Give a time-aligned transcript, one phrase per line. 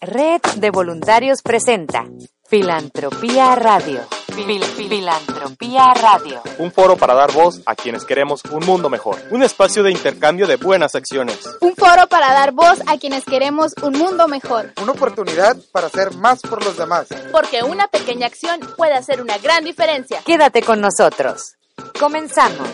[0.00, 2.04] Red de Voluntarios presenta
[2.48, 4.00] Filantropía Radio.
[4.34, 6.42] Filantropía Radio.
[6.58, 9.16] Un foro para dar voz a quienes queremos un mundo mejor.
[9.30, 11.38] Un espacio de intercambio de buenas acciones.
[11.60, 14.72] Un foro para dar voz a quienes queremos un mundo mejor.
[14.82, 17.08] Una oportunidad para hacer más por los demás.
[17.30, 20.20] Porque una pequeña acción puede hacer una gran diferencia.
[20.24, 21.56] Quédate con nosotros.
[21.98, 22.68] Comenzamos.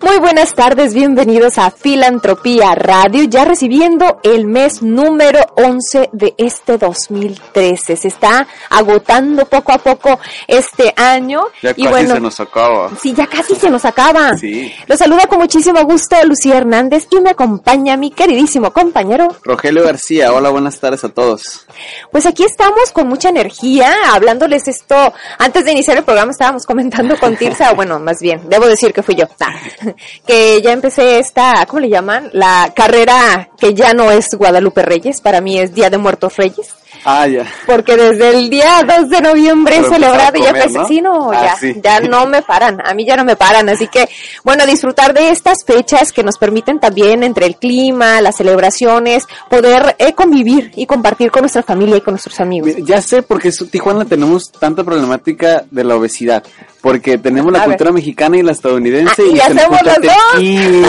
[0.00, 6.76] Muy buenas tardes, bienvenidos a Filantropía Radio, ya recibiendo el mes número 11 de este
[6.76, 7.96] 2013.
[7.96, 11.40] Se está agotando poco a poco este año.
[11.62, 12.90] Ya y casi bueno, se nos acaba.
[13.00, 14.32] Sí, ya casi se nos acaba.
[14.44, 14.70] Sí.
[14.88, 19.28] Los saluda con muchísimo gusto Lucía Hernández y me acompaña mi queridísimo compañero.
[19.42, 21.66] Rogelio García, hola, buenas tardes a todos.
[22.10, 25.14] Pues aquí estamos con mucha energía, hablándoles esto.
[25.38, 28.92] Antes de iniciar el programa estábamos comentando con Tirsa, o bueno, más bien, debo decir
[28.92, 29.54] que fui yo, Ah,
[30.26, 32.30] que ya empecé esta, ¿cómo le llaman?
[32.32, 36.68] La carrera que ya no es Guadalupe Reyes, para mí es Día de Muertos Reyes.
[37.04, 37.44] Ah, ya.
[37.66, 40.62] Porque desde el día 2 de noviembre he Pero celebrado y ya empezaba a comer,
[40.62, 40.88] pensé, ¿no?
[40.88, 41.80] sí, no, Ah, ya, sí.
[41.82, 44.08] ya no me paran, a mí ya no me paran, así que,
[44.44, 49.96] bueno, disfrutar de estas fechas que nos permiten también entre el clima, las celebraciones, poder
[49.98, 52.70] eh, convivir y compartir con nuestra familia y con nuestros amigos.
[52.84, 56.44] Ya sé por qué en Tijuana tenemos tanta problemática de la obesidad.
[56.84, 57.70] Porque tenemos la A ver.
[57.70, 59.14] cultura mexicana y la estadounidense.
[59.22, 59.96] Ah, y y se nos junta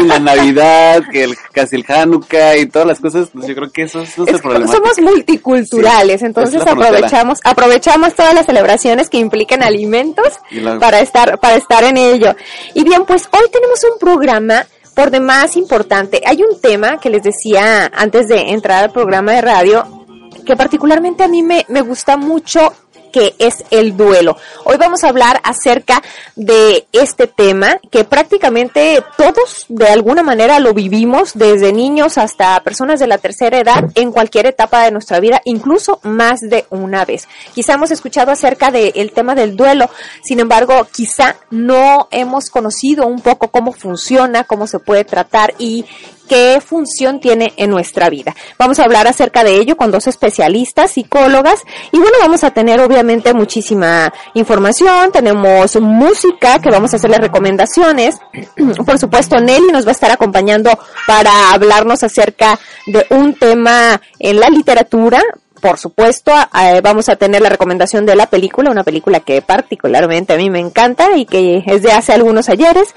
[0.04, 3.30] la Navidad, que el, casi el Hanukkah y todas las cosas.
[3.34, 4.68] Pues yo creo que eso, eso es Es problema.
[4.72, 6.90] somos multiculturales, Sí, entonces frontera.
[6.90, 12.36] aprovechamos, aprovechamos todas las celebraciones que implican alimentos la- para estar, para estar en ello.
[12.74, 16.22] Y bien, pues hoy tenemos un programa por demás importante.
[16.26, 20.06] Hay un tema que les decía antes de entrar al programa de radio
[20.46, 22.74] que particularmente a mí me, me gusta mucho
[23.16, 24.36] que es el duelo.
[24.66, 26.04] Hoy vamos a hablar acerca
[26.36, 33.00] de este tema que prácticamente todos de alguna manera lo vivimos desde niños hasta personas
[33.00, 37.30] de la tercera edad en cualquier etapa de nuestra vida, incluso más de una vez.
[37.54, 39.90] Quizá hemos escuchado acerca del tema del duelo,
[40.22, 45.86] sin embargo, quizá no hemos conocido un poco cómo funciona, cómo se puede tratar y
[46.28, 48.36] qué función tiene en nuestra vida.
[48.58, 52.80] Vamos a hablar acerca de ello con dos especialistas, psicólogas, y bueno, vamos a tener
[52.82, 58.18] obviamente muchísima información, tenemos música que vamos a hacerle recomendaciones,
[58.86, 60.72] por supuesto Nelly nos va a estar acompañando
[61.08, 65.22] para hablarnos acerca de un tema en la literatura,
[65.62, 70.34] por supuesto, eh, vamos a tener la recomendación de la película, una película que particularmente
[70.34, 72.94] a mí me encanta y que es de hace algunos ayeres.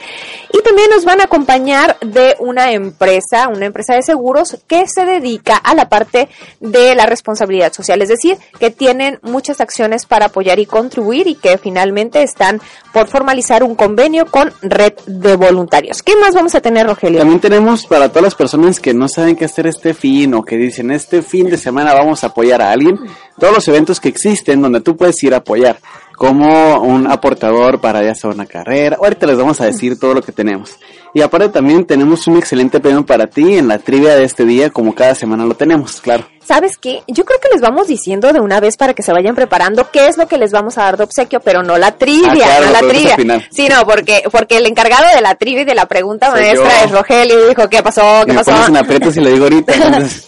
[0.53, 5.05] Y también nos van a acompañar de una empresa, una empresa de seguros que se
[5.05, 6.29] dedica a la parte
[6.61, 11.35] de la responsabilidad social, es decir, que tienen muchas acciones para apoyar y contribuir y
[11.35, 12.61] que finalmente están
[12.93, 16.03] por formalizar un convenio con Red de Voluntarios.
[16.03, 17.21] ¿Qué más vamos a tener, Rogelio?
[17.21, 20.57] También tenemos para todas las personas que no saben qué hacer este fin o que
[20.57, 22.99] dicen este fin de semana vamos a apoyar a alguien,
[23.39, 25.79] todos los eventos que existen donde tú puedes ir a apoyar,
[26.17, 28.97] como un aportador para ya sea una carrera.
[29.01, 30.77] Ahorita les vamos a decir todo lo que tenemos.
[31.15, 34.71] Y aparte también tenemos un excelente premio para ti en la trivia de este día,
[34.71, 36.27] como cada semana lo tenemos, claro.
[36.45, 37.03] ¿Sabes qué?
[37.07, 40.09] Yo creo que les vamos diciendo de una vez para que se vayan preparando qué
[40.09, 42.67] es lo que les vamos a dar de obsequio, pero no la trivia, Ah, claro,
[42.67, 43.17] no la trivia.
[43.51, 46.71] Sí, no, porque, porque el encargado de la trivia y de la pregunta Soy maestra
[46.81, 46.85] yo.
[46.87, 48.23] es Rogelio y dijo, ¿qué pasó?
[48.23, 48.51] Y ¿Qué me pasó?
[48.53, 49.75] pones en aprietos y lo digo ahorita.
[49.75, 50.25] entonces-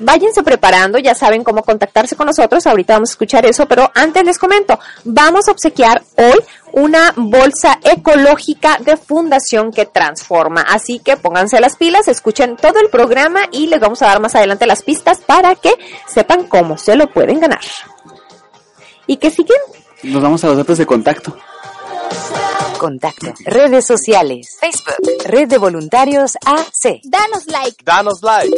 [0.00, 4.24] Váyanse preparando, ya saben cómo contactarse con nosotros, ahorita vamos a escuchar eso, pero antes
[4.24, 6.38] les comento, vamos a obsequiar hoy
[6.72, 12.88] una bolsa ecológica de Fundación que transforma, así que pónganse las pilas, escuchen todo el
[12.88, 15.72] programa y les vamos a dar más adelante las pistas para que
[16.06, 17.60] sepan cómo se lo pueden ganar.
[19.06, 19.58] ¿Y qué siguen?
[20.02, 21.36] Nos vamos a los datos de contacto.
[22.78, 23.34] Contacto.
[23.44, 24.56] Redes sociales.
[24.58, 24.94] Facebook.
[25.26, 27.00] Red de Voluntarios AC.
[27.04, 28.56] Danos like, Danos like.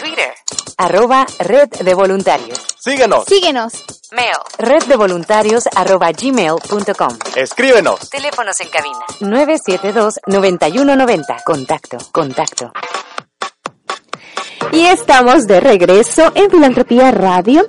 [0.00, 0.32] Twitter.
[0.80, 2.60] Arroba Red de Voluntarios.
[2.78, 3.24] Síguenos.
[3.24, 3.72] síguenos.
[4.12, 4.30] Mail.
[4.58, 7.18] Red de Voluntarios arroba gmail.com.
[7.34, 8.08] Escríbenos.
[8.08, 9.00] Teléfonos en cabina.
[9.20, 11.42] 972-9190.
[11.42, 11.98] Contacto.
[12.12, 12.70] Contacto.
[14.70, 17.66] Y estamos de regreso en Filantropía Radio.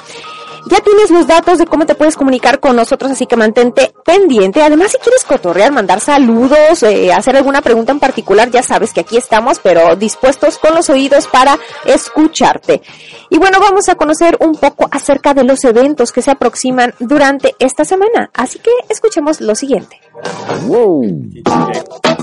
[0.68, 4.62] Ya tienes los datos de cómo te puedes comunicar con nosotros, así que mantente pendiente.
[4.62, 9.02] Además, si quieres cotorrear, mandar saludos, eh, hacer alguna pregunta en particular, ya sabes que
[9.02, 12.82] aquí estamos, pero dispuestos con los oídos para escucharte.
[13.30, 17.56] Y bueno, vamos a conocer un poco acerca de los eventos que se aproximan durante
[17.60, 18.30] esta semana.
[18.34, 20.00] Así que escuchemos lo siguiente.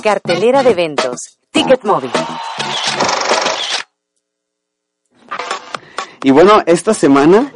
[0.03, 1.39] Cartelera de eventos.
[1.51, 2.11] Ticket móvil.
[6.23, 7.53] Y bueno, esta semana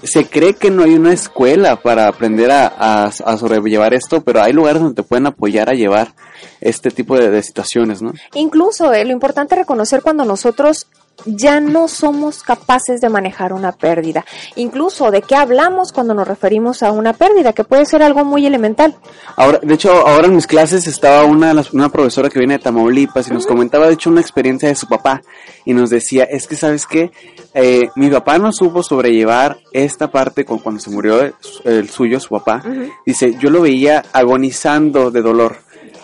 [0.04, 4.42] se cree que no hay una escuela para aprender a, a, a sobrellevar esto, pero
[4.42, 6.14] hay lugares donde te pueden apoyar a llevar
[6.62, 8.14] este tipo de, de situaciones, ¿no?
[8.36, 10.88] Incluso eh, lo importante es reconocer cuando nosotros
[11.26, 14.26] ya no somos capaces de manejar una pérdida.
[14.56, 18.46] Incluso de qué hablamos cuando nos referimos a una pérdida, que puede ser algo muy
[18.46, 18.96] elemental.
[19.36, 23.28] Ahora, de hecho, ahora en mis clases estaba una, una profesora que viene de Tamaulipas
[23.30, 25.22] y nos comentaba, de hecho, una experiencia de su papá
[25.66, 27.12] y nos decía, es que, ¿sabes qué?
[27.54, 31.34] Eh, mi papá no supo sobrellevar esta parte con, cuando se murió el,
[31.66, 32.64] el suyo, su papá.
[33.06, 35.58] Dice, yo lo veía agonizando de dolor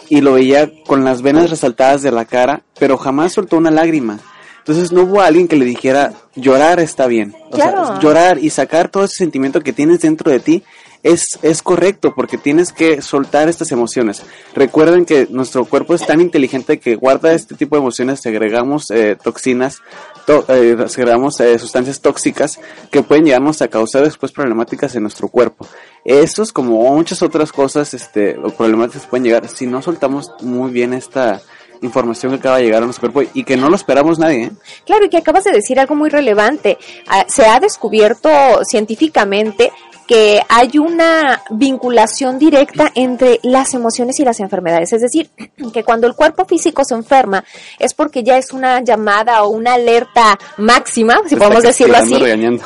[0.09, 4.19] y lo veía con las venas resaltadas de la cara, pero jamás soltó una lágrima.
[4.67, 7.33] Entonces no hubo alguien que le dijera, llorar está bien.
[7.51, 7.85] O Claro.
[7.87, 10.63] sea, llorar y sacar todo ese sentimiento que tienes dentro de ti
[11.03, 14.23] es, es correcto porque tienes que soltar estas emociones.
[14.55, 19.15] Recuerden que nuestro cuerpo es tan inteligente que guarda este tipo de emociones, segregamos eh,
[19.23, 19.77] toxinas,
[20.25, 22.59] to- eh, segregamos eh, sustancias tóxicas
[22.91, 25.65] que pueden llegarnos a causar después problemáticas en nuestro cuerpo.
[26.03, 31.41] Estos, como muchas otras cosas, este, problemáticas pueden llegar si no soltamos muy bien esta
[31.81, 34.45] información que acaba de llegar a nuestro cuerpo y que no lo esperamos nadie.
[34.45, 34.51] ¿eh?
[34.85, 36.77] Claro, y que acabas de decir algo muy relevante.
[37.07, 38.29] Ah, se ha descubierto
[38.63, 39.71] científicamente
[40.07, 44.93] que hay una vinculación directa entre las emociones y las enfermedades.
[44.93, 45.29] Es decir,
[45.73, 47.43] que cuando el cuerpo físico se enferma
[47.77, 52.17] es porque ya es una llamada o una alerta máxima, si podemos decirlo así,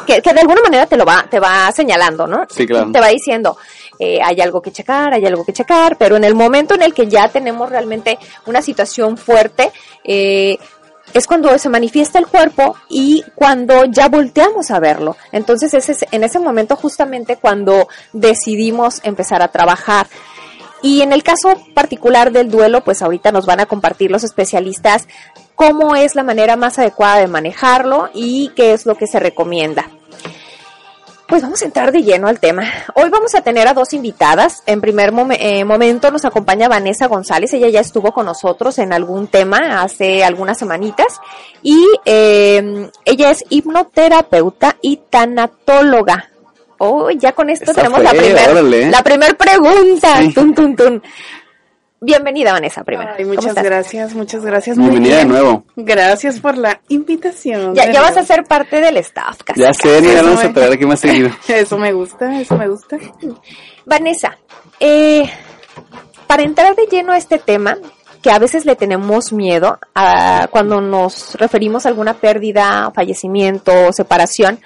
[0.05, 2.45] que, que de alguna manera te lo va, te va señalando, ¿no?
[2.49, 2.91] Sí, claro.
[2.91, 3.57] Te va diciendo,
[4.03, 6.91] eh, hay algo que checar, hay algo que checar, pero en el momento en el
[6.91, 8.17] que ya tenemos realmente
[8.47, 9.71] una situación fuerte,
[10.03, 10.57] eh,
[11.13, 15.17] es cuando se manifiesta el cuerpo y cuando ya volteamos a verlo.
[15.31, 20.07] Entonces ese es en ese momento justamente cuando decidimos empezar a trabajar.
[20.81, 25.07] Y en el caso particular del duelo, pues ahorita nos van a compartir los especialistas
[25.53, 29.91] cómo es la manera más adecuada de manejarlo y qué es lo que se recomienda.
[31.31, 32.69] Pues vamos a entrar de lleno al tema.
[32.93, 34.63] Hoy vamos a tener a dos invitadas.
[34.65, 37.53] En primer eh, momento nos acompaña Vanessa González.
[37.53, 41.21] Ella ya estuvo con nosotros en algún tema hace algunas semanitas.
[41.63, 46.31] Y eh, ella es hipnoterapeuta y tanatóloga.
[46.79, 50.17] Oh, ya con esto tenemos la primera la primer pregunta.
[50.17, 50.33] Sí.
[50.33, 51.03] Tun, tun, tun.
[52.03, 53.11] Bienvenida, Vanessa, primero.
[53.11, 54.75] Ay, ¿Cómo muchas gracias, muchas gracias.
[54.75, 55.65] Bienvenida de nuevo.
[55.75, 57.75] Gracias por la invitación.
[57.75, 59.59] Ya, vas a ser parte del staff, casi.
[59.59, 61.29] Ya sé, ni Eso vamos a traer aquí más seguido.
[61.47, 62.97] Eso me gusta, eso me gusta.
[63.85, 64.35] Vanessa,
[64.79, 65.29] eh,
[66.25, 67.77] para entrar de lleno a este tema,
[68.23, 74.59] que a veces le tenemos miedo a cuando nos referimos a alguna pérdida, fallecimiento separación,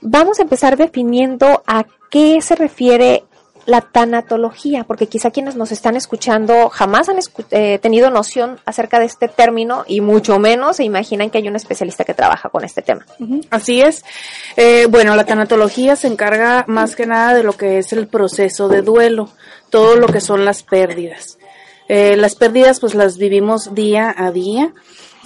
[0.00, 3.24] vamos a empezar definiendo a qué se refiere
[3.68, 8.98] la tanatología, porque quizá quienes nos están escuchando jamás han escu eh, tenido noción acerca
[8.98, 12.64] de este término y mucho menos se imaginan que hay un especialista que trabaja con
[12.64, 13.04] este tema.
[13.50, 14.06] Así es.
[14.56, 18.70] Eh, bueno, la tanatología se encarga más que nada de lo que es el proceso
[18.70, 19.28] de duelo,
[19.68, 21.36] todo lo que son las pérdidas.
[21.88, 24.72] Eh, las pérdidas pues las vivimos día a día.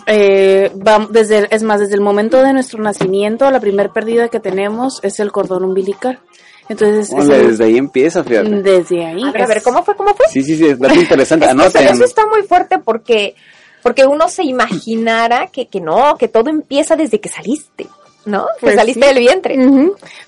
[0.06, 0.72] Eh,
[1.10, 5.20] desde, es más, desde el momento de nuestro nacimiento, la primera pérdida que tenemos es
[5.20, 6.18] el cordón umbilical.
[6.72, 8.50] Entonces, es el- desde ahí empieza, fíjate.
[8.62, 9.22] desde ahí.
[9.22, 9.94] A ver, a es- ver, ¿cómo fue?
[9.96, 10.26] ¿Cómo fue?
[10.28, 11.46] Sí, sí, sí, es dato interesante.
[11.46, 13.34] Es que eso, eso está muy fuerte porque,
[13.82, 17.86] porque uno se imaginara que, que no, que todo empieza desde que saliste,
[18.24, 18.46] ¿no?
[18.58, 19.06] Que Pues saliste sí.
[19.14, 19.56] del vientre.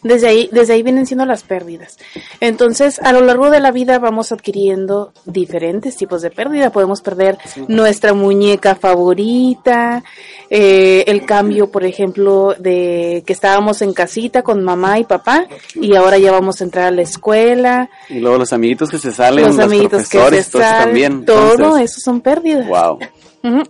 [0.02, 1.96] Desde ahí, desde ahí vienen siendo las pérdidas.
[2.40, 6.70] Entonces, a lo largo de la vida vamos adquiriendo diferentes tipos de pérdida.
[6.70, 10.02] Podemos perder nuestra muñeca favorita,
[10.50, 15.94] eh, el cambio, por ejemplo, de que estábamos en casita con mamá y papá y
[15.94, 19.44] ahora ya vamos a entrar a la escuela, Y luego los amiguitos que se salen,
[19.46, 21.24] los los, amiguitos que se salen, también.
[21.24, 22.66] todo Entonces, eso son pérdidas.
[22.66, 22.98] Wow.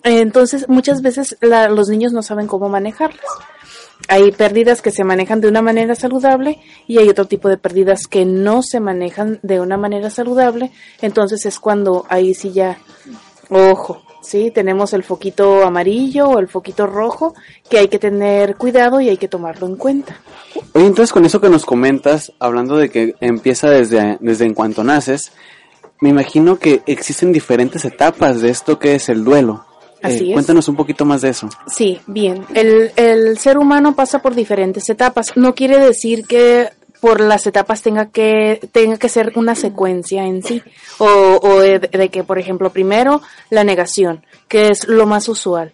[0.05, 3.21] Entonces, muchas veces la- los niños no saben cómo manejarlas.
[4.09, 8.07] Hay pérdidas que se manejan de una manera saludable y hay otro tipo de pérdidas
[8.07, 10.71] que no se manejan de una manera saludable.
[11.01, 12.79] Entonces es cuando ahí sí ya,
[13.49, 17.35] ojo, sí, tenemos el foquito amarillo o el foquito rojo
[17.69, 20.21] que hay que tener cuidado y hay que tomarlo en cuenta.
[20.75, 24.85] Oye, entonces con eso que nos comentas, hablando de que empieza desde, desde en cuanto
[24.85, 25.33] naces,
[26.01, 29.65] me imagino que existen diferentes etapas de esto que es el duelo.
[30.05, 30.35] Eh, Así es.
[30.35, 31.49] Cuéntanos un poquito más de eso.
[31.67, 32.45] Sí, bien.
[32.55, 35.37] El, el ser humano pasa por diferentes etapas.
[35.37, 36.69] No quiere decir que
[37.01, 40.63] por las etapas tenga que tenga que ser una secuencia en sí
[40.99, 43.21] o, o de, de que por ejemplo primero
[43.51, 45.73] la negación que es lo más usual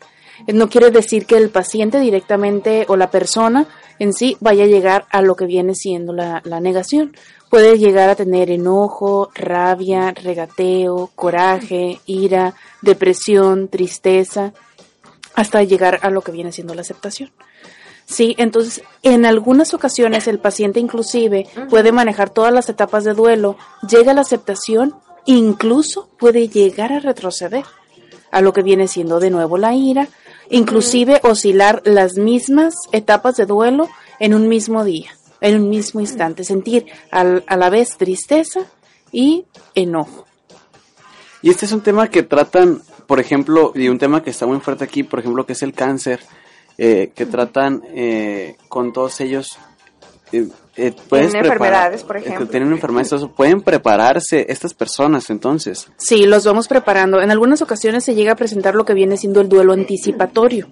[0.48, 3.68] no quiere decir que el paciente directamente o la persona
[4.00, 7.14] en sí vaya a llegar a lo que viene siendo la, la negación
[7.48, 14.52] puede llegar a tener enojo rabia regateo coraje ira depresión tristeza
[15.34, 17.30] hasta llegar a lo que viene siendo la aceptación.
[18.04, 23.56] Sí, entonces en algunas ocasiones el paciente inclusive puede manejar todas las etapas de duelo,
[23.88, 27.64] llega a la aceptación, incluso puede llegar a retroceder
[28.32, 30.08] a lo que viene siendo de nuevo la ira,
[30.50, 33.88] inclusive oscilar las mismas etapas de duelo
[34.18, 38.60] en un mismo día, en un mismo instante, sentir al- a la vez tristeza
[39.12, 40.26] y enojo.
[41.42, 44.60] Y este es un tema que tratan, por ejemplo, y un tema que está muy
[44.60, 46.20] fuerte aquí, por ejemplo, que es el cáncer,
[46.76, 49.58] eh, que tratan eh, con todos ellos.
[50.32, 52.48] eh, eh, Tienen enfermedades, por eh, que ejemplo.
[52.48, 55.88] tienen enfermedades, pueden prepararse estas personas entonces.
[55.96, 57.20] Sí, los vamos preparando.
[57.20, 60.68] En algunas ocasiones se llega a presentar lo que viene siendo el duelo anticipatorio.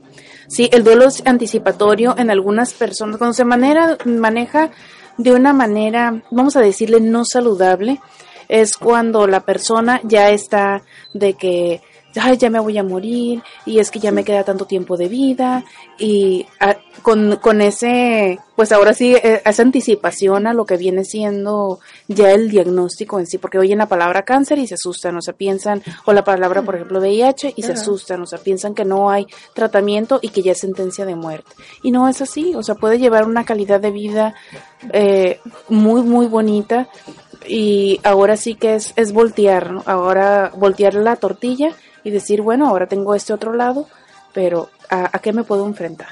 [0.48, 4.70] Sí, el duelo es anticipatorio en algunas personas, cuando se manera, maneja
[5.18, 8.00] de una manera, vamos a decirle, no saludable,
[8.48, 11.82] es cuando la persona ya está de que,
[12.16, 15.08] ay, ya me voy a morir, y es que ya me queda tanto tiempo de
[15.08, 15.64] vida,
[15.98, 21.04] y ah, con, con ese, pues ahora sí, eh, esa anticipación a lo que viene
[21.04, 25.22] siendo ya el diagnóstico en sí, porque oyen la palabra cáncer y se asustan, o
[25.22, 28.84] sea, piensan, o la palabra, por ejemplo, VIH y se asustan, o sea, piensan que
[28.84, 31.50] no hay tratamiento y que ya es sentencia de muerte.
[31.82, 34.34] Y no es así, o sea, puede llevar una calidad de vida
[34.92, 36.88] eh, muy, muy bonita
[37.46, 39.82] y ahora sí que es, es voltear, ¿no?
[39.86, 41.74] Ahora voltear la tortilla
[42.04, 43.86] y decir, bueno, ahora tengo este otro lado,
[44.32, 46.08] pero ¿a, qué me puedo enfrentar?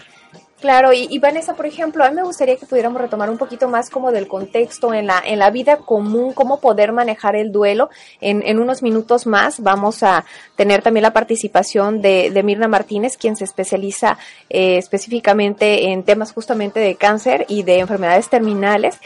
[0.61, 3.69] Claro, y, y Vanessa, por ejemplo, a mí me gustaría que pudiéramos retomar un poquito
[3.69, 7.90] más como del contexto en la, en la vida común, cómo poder manejar el duelo.
[8.23, 10.25] En, en unos minutos más vamos a
[10.57, 14.16] tener también la participación de, de Mirna Martínez, quien se especializa
[14.49, 18.99] eh, específicamente en temas justamente de cáncer y de enfermedades terminales.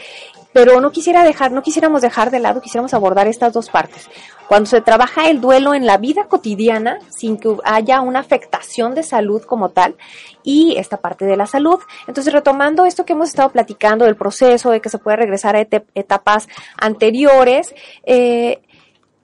[0.53, 4.09] Pero no quisiera dejar, no quisiéramos dejar de lado, quisiéramos abordar estas dos partes.
[4.47, 9.03] Cuando se trabaja el duelo en la vida cotidiana, sin que haya una afectación de
[9.03, 9.95] salud como tal,
[10.43, 11.79] y esta parte de la salud.
[12.07, 15.61] Entonces, retomando esto que hemos estado platicando del proceso, de que se puede regresar a
[15.61, 18.61] etapas anteriores, eh,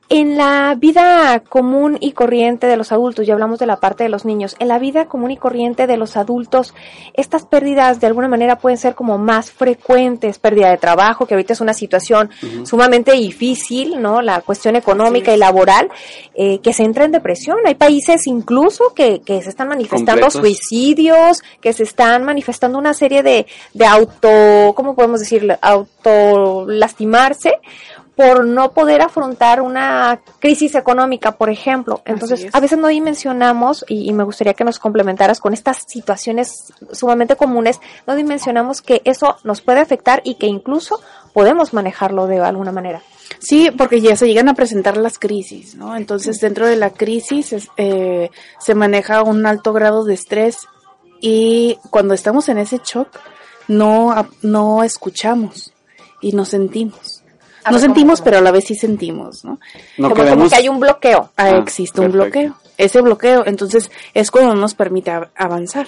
[0.10, 4.10] en la vida común y corriente de los adultos, ya hablamos de la parte de
[4.10, 6.74] los niños, en la vida común y corriente de los adultos,
[7.14, 11.54] estas pérdidas de alguna manera pueden ser como más frecuentes, pérdida de trabajo, que ahorita
[11.54, 12.30] es una situación
[12.64, 14.22] sumamente difícil, ¿no?
[14.22, 15.90] La cuestión económica y laboral,
[16.36, 17.58] eh, que se entra en depresión.
[17.66, 20.34] Hay países incluso que, que se están manifestando Completos.
[20.34, 25.58] suicidios, que se están manifestando una serie de, de auto, ¿cómo podemos decirlo?
[25.62, 27.60] Auto lastimarse
[28.18, 32.02] por no poder afrontar una crisis económica, por ejemplo.
[32.04, 32.56] Entonces, es.
[32.56, 37.36] a veces no dimensionamos, y, y me gustaría que nos complementaras con estas situaciones sumamente
[37.36, 41.00] comunes, no dimensionamos que eso nos puede afectar y que incluso
[41.32, 43.02] podemos manejarlo de alguna manera.
[43.40, 45.96] Sí, porque ya se llegan a presentar las crisis, ¿no?
[45.96, 50.58] Entonces, dentro de la crisis es- eh, se maneja un alto grado de estrés
[51.22, 53.10] y cuando estamos en ese shock
[53.68, 55.72] no, no escuchamos
[56.22, 57.17] y no sentimos.
[57.72, 59.60] No sentimos, pero a la vez sí sentimos, ¿no?
[59.98, 61.30] No como, que hay un bloqueo.
[61.38, 62.56] Ah, Ah, existe un bloqueo.
[62.78, 65.88] Ese bloqueo, entonces, es cuando nos permite av- avanzar.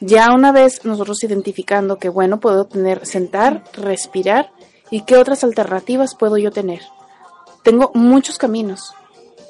[0.00, 4.50] Ya una vez nosotros identificando que, bueno, puedo tener, sentar, respirar,
[4.90, 6.80] y qué otras alternativas puedo yo tener.
[7.62, 8.94] Tengo muchos caminos,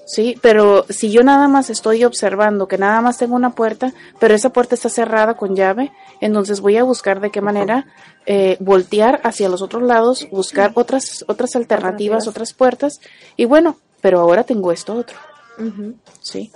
[0.06, 0.38] ¿sí?
[0.40, 4.50] Pero si yo nada más estoy observando que nada más tengo una puerta, pero esa
[4.50, 7.86] puerta está cerrada con llave, entonces voy a buscar de qué manera
[8.24, 13.00] eh, voltear hacia los otros lados, buscar otras, otras alternativas, otras puertas,
[13.36, 15.18] y bueno, pero ahora tengo esto otro.
[16.20, 16.50] Sí.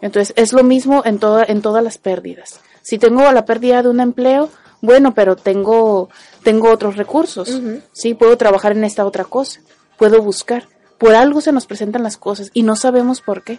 [0.00, 2.60] Entonces, es lo mismo en, toda, en todas las pérdidas.
[2.82, 4.48] Si tengo la pérdida de un empleo,
[4.80, 6.08] bueno, pero tengo,
[6.42, 7.60] tengo otros recursos.
[7.92, 9.60] Sí, puedo trabajar en esta otra cosa.
[9.98, 10.68] Puedo buscar.
[11.00, 13.58] Por algo se nos presentan las cosas y no sabemos por qué.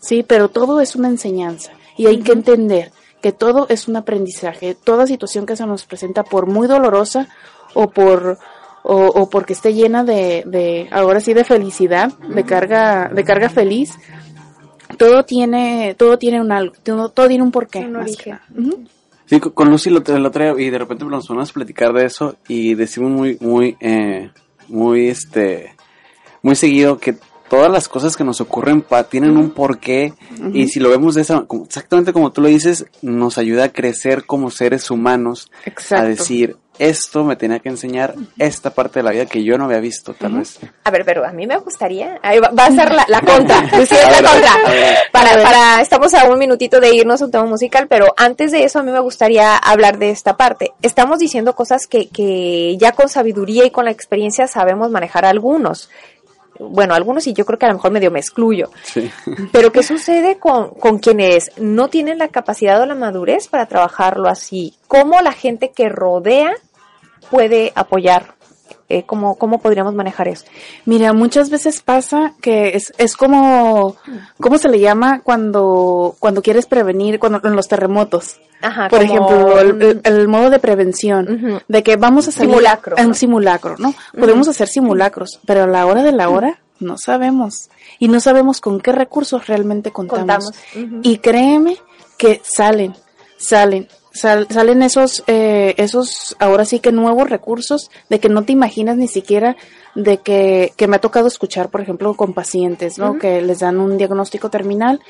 [0.00, 2.90] Sí, pero todo es una enseñanza y hay que entender
[3.22, 4.74] que todo es un aprendizaje.
[4.74, 7.28] Toda situación que se nos presenta, por muy dolorosa
[7.74, 8.38] o por
[8.82, 13.48] o, o porque esté llena de, de ahora sí de felicidad, de carga de carga
[13.48, 13.94] feliz,
[14.98, 17.78] todo tiene todo tiene un algo, todo, todo tiene un porqué.
[17.80, 18.38] Un origen.
[19.26, 22.04] Sí, con- con Lucy lo, lo traigo y de repente nos ponemos a platicar de
[22.04, 24.30] eso y decimos muy, muy, eh,
[24.68, 25.73] muy, este,
[26.44, 27.16] muy seguido que
[27.48, 30.14] todas las cosas que nos ocurren pa- tienen un porqué
[30.52, 34.24] y si lo vemos de esa, exactamente como tú lo dices, nos ayuda a crecer
[34.24, 36.04] como seres humanos, Exacto.
[36.04, 39.66] a decir, esto me tenía que enseñar esta parte de la vida que yo no
[39.66, 40.58] había visto, tal vez.
[40.82, 42.18] A ver, pero a mí me gustaría.
[42.20, 43.60] Ahí va, va a ser la, la contra.
[43.78, 44.50] Lucía es la contra.
[45.12, 48.64] Para, para, estamos a un minutito de irnos a un tema musical, pero antes de
[48.64, 50.72] eso a mí me gustaría hablar de esta parte.
[50.82, 55.90] Estamos diciendo cosas que, que ya con sabiduría y con la experiencia sabemos manejar algunos.
[56.58, 58.70] Bueno, algunos y yo creo que a lo mejor medio me excluyo.
[58.82, 59.10] Sí.
[59.52, 64.28] Pero ¿qué sucede con, con quienes no tienen la capacidad o la madurez para trabajarlo
[64.28, 64.74] así?
[64.88, 66.54] ¿Cómo la gente que rodea
[67.30, 68.33] puede apoyar?
[68.88, 70.44] Eh, ¿cómo, ¿Cómo podríamos manejar eso?
[70.84, 73.96] Mira, muchas veces pasa que es, es como,
[74.40, 78.36] ¿cómo se le llama cuando, cuando quieres prevenir, cuando en los terremotos?
[78.60, 82.96] Ajá, Por ejemplo, el, el- el modo de prevención, de que vamos a salir Simulacro,
[82.98, 83.94] a un simulacro, ¿no?
[84.18, 87.68] Podemos hacer simulacros, pero a la hora de la hora no sabemos.
[87.98, 90.50] Y no sabemos con qué recursos realmente contamos.
[90.72, 91.00] Contamos.
[91.06, 91.76] Y créeme
[92.18, 92.94] que salen,
[93.36, 98.52] salen, sal- salen esos, eh, esos, ahora sí que nuevos recursos de que no te
[98.52, 99.56] imaginas ni siquiera
[99.94, 103.18] de que, que me ha tocado escuchar, por ejemplo, con pacientes, ¿no?
[103.18, 105.00] Que les dan un diagnóstico terminal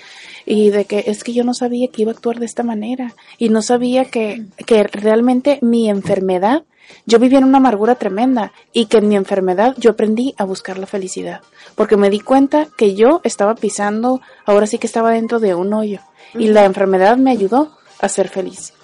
[0.46, 3.14] y de que es que yo no sabía que iba a actuar de esta manera
[3.38, 6.64] y no sabía que, que realmente mi enfermedad,
[7.06, 10.76] yo vivía en una amargura tremenda y que en mi enfermedad yo aprendí a buscar
[10.78, 11.40] la felicidad
[11.76, 15.72] porque me di cuenta que yo estaba pisando, ahora sí que estaba dentro de un
[15.72, 16.00] hoyo
[16.34, 18.74] y la enfermedad me ayudó a ser feliz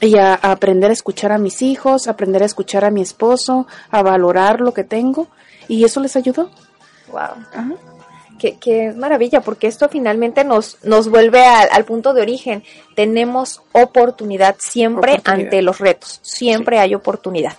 [0.00, 3.02] y a, a aprender a escuchar a mis hijos, a aprender a escuchar a mi
[3.02, 5.28] esposo, a valorar lo que tengo
[5.68, 6.50] y eso les ayudó.
[7.10, 7.76] Wow.
[8.38, 12.62] Que, que es maravilla, porque esto finalmente nos, nos vuelve al, al punto de origen.
[12.94, 15.44] Tenemos oportunidad siempre Oportunidad.
[15.46, 17.54] ante los retos, siempre hay oportunidad.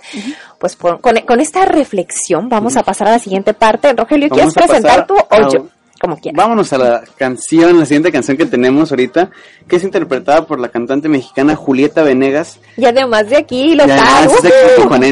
[0.60, 3.92] Pues por- con, con esta reflexión vamos a pasar a la siguiente parte.
[3.94, 5.68] Rogelio, ¿quieres Vamos presentar tú o a- yo?
[6.00, 6.38] Como quieras.
[6.38, 9.32] Vámonos a la canción, la siguiente canción que tenemos ahorita,
[9.68, 12.60] que es interpretada por la cantante mexicana Julieta Venegas.
[12.78, 14.30] Y además de aquí, Ya, local.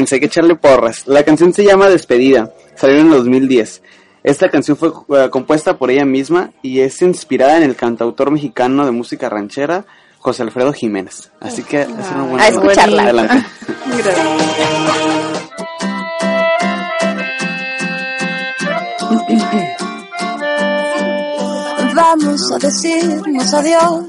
[0.02, 1.06] es hay que echarle porras.
[1.06, 3.82] La canción se llama Despedida, salió en el 2010.
[4.22, 8.84] Esta canción fue eh, compuesta por ella misma y es inspirada en el cantautor mexicano
[8.84, 9.84] de música ranchera,
[10.18, 11.30] José Alfredo Jiménez.
[11.40, 13.02] Así que es una buena A escucharla.
[13.04, 13.44] Adelante.
[22.18, 24.04] Vamos a decirnos adiós,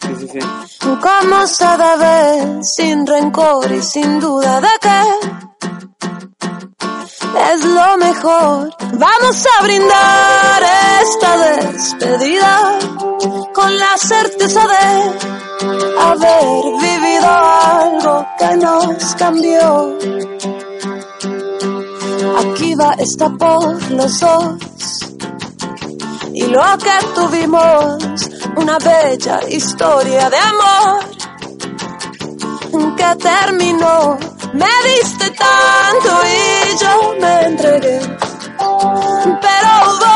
[0.00, 0.38] Sí, sí, sí.
[0.80, 5.02] como se debe, sin rencor y sin duda de que
[7.52, 8.70] es lo mejor.
[8.92, 10.62] Vamos a brindar
[11.02, 11.36] esta
[11.72, 12.78] despedida
[13.52, 15.18] con la certeza de
[15.98, 19.98] haber vivido algo que nos cambió.
[22.38, 24.54] Aquí va esta por los dos
[26.38, 27.98] y lo que tuvimos,
[28.56, 31.18] una bella historia de amor
[32.96, 34.18] que terminó
[34.52, 38.00] Me diste tanto y yo me entregué.
[39.44, 40.10] Pero hubo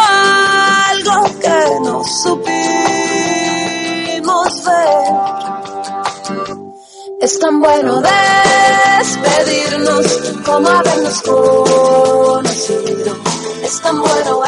[0.91, 2.51] algo que no supimos
[4.65, 5.13] ver.
[7.21, 8.01] Es tan bueno
[9.01, 10.07] despedirnos
[10.45, 13.17] como habernos conocido.
[13.65, 14.41] Es tan bueno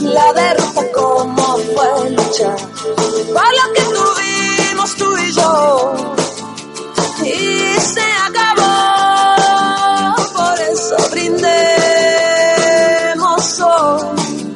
[0.00, 2.56] la derrota como fue luchar
[3.32, 5.94] por lo que tuvimos tú y yo.
[7.24, 8.64] Y se acabó,
[10.32, 11.60] por eso brindemos
[13.60, 14.54] hoy.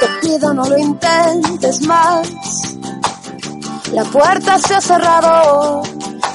[0.00, 2.28] Te pido no lo intentes más.
[3.92, 5.82] La puerta se ha cerrado.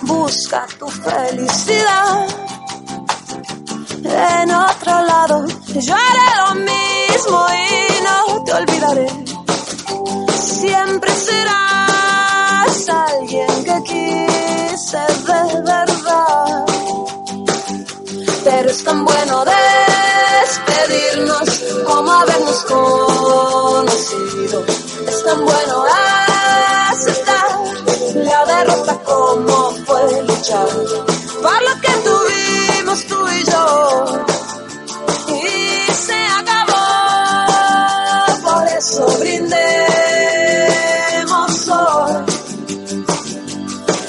[0.02, 2.28] Busca tu felicidad.
[4.04, 9.08] En otro lado, yo haré lo mismo y no te olvidaré.
[10.38, 16.66] Siempre serás alguien que quise de verdad.
[18.44, 19.46] Pero es tan bueno
[20.44, 21.50] despedirnos
[21.86, 24.66] como habernos conocido.
[25.08, 25.86] Es tan bueno
[26.96, 27.50] aceptar
[28.16, 30.68] la derrota como fue luchar
[31.46, 33.66] por lo que tuvimos tú y yo.
[35.28, 36.86] Y se acabó,
[38.42, 39.56] por eso brindemos
[41.68, 42.14] hoy.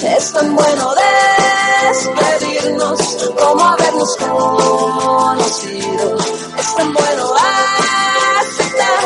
[0.02, 0.94] Es tan bueno
[1.90, 3.00] despedirnos
[3.38, 6.06] como habernos conocido.
[6.58, 7.34] Es tan bueno
[8.40, 9.04] aceptar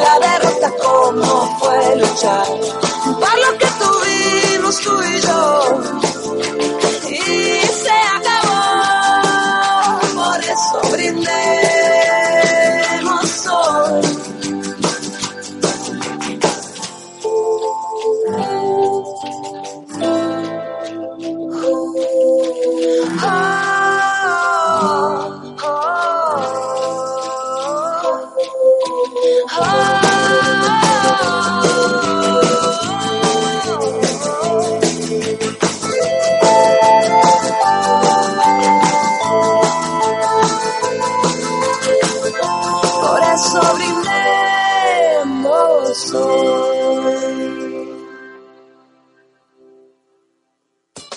[0.00, 2.79] la derrota como fue luchar
[3.20, 5.59] por lo que tuvimos tú y yo.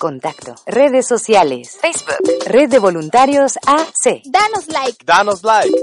[0.04, 0.52] Contacto.
[0.66, 1.78] Redes sociales.
[1.80, 2.18] Facebook.
[2.44, 4.20] Red de Voluntarios AC.
[4.26, 5.02] Danos like.
[5.02, 5.74] Danos like.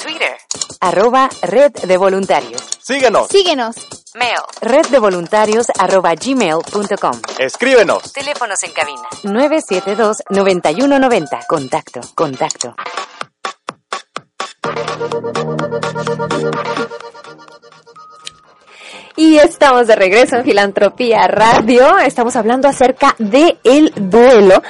[0.00, 0.36] Twitter.
[0.78, 2.62] Arroba Red de Voluntarios.
[2.80, 3.26] Síguenos.
[3.26, 3.74] Síguenos.
[4.14, 4.38] Mail.
[4.60, 7.20] Red de Voluntarios arroba gmail.com.
[7.40, 8.12] Escríbenos.
[8.12, 9.08] Teléfonos en cabina.
[9.24, 11.44] 972-9190.
[11.48, 12.00] Contacto.
[12.14, 12.76] Contacto.
[19.16, 21.98] Y estamos de regreso en Filantropía Radio.
[21.98, 24.60] Estamos hablando acerca de el duelo.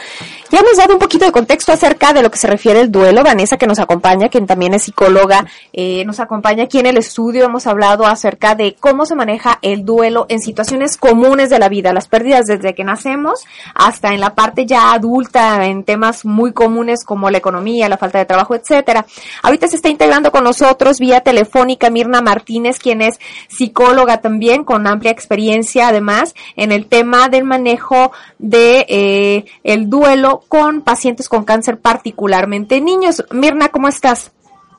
[0.55, 3.25] Ya hemos dado un poquito de contexto acerca de lo que se refiere el duelo.
[3.25, 7.47] Vanessa, que nos acompaña, quien también es psicóloga, eh, nos acompaña aquí en el estudio.
[7.47, 11.93] Hemos hablado acerca de cómo se maneja el duelo en situaciones comunes de la vida,
[11.93, 17.05] las pérdidas desde que nacemos hasta en la parte ya adulta, en temas muy comunes
[17.05, 19.07] como la economía, la falta de trabajo, etcétera.
[19.43, 24.87] Ahorita se está integrando con nosotros vía telefónica Mirna Martínez, quien es psicóloga también con
[24.87, 31.45] amplia experiencia, además, en el tema del manejo de eh, el duelo con pacientes con
[31.45, 33.25] cáncer, particularmente niños.
[33.31, 34.31] Mirna, ¿cómo estás?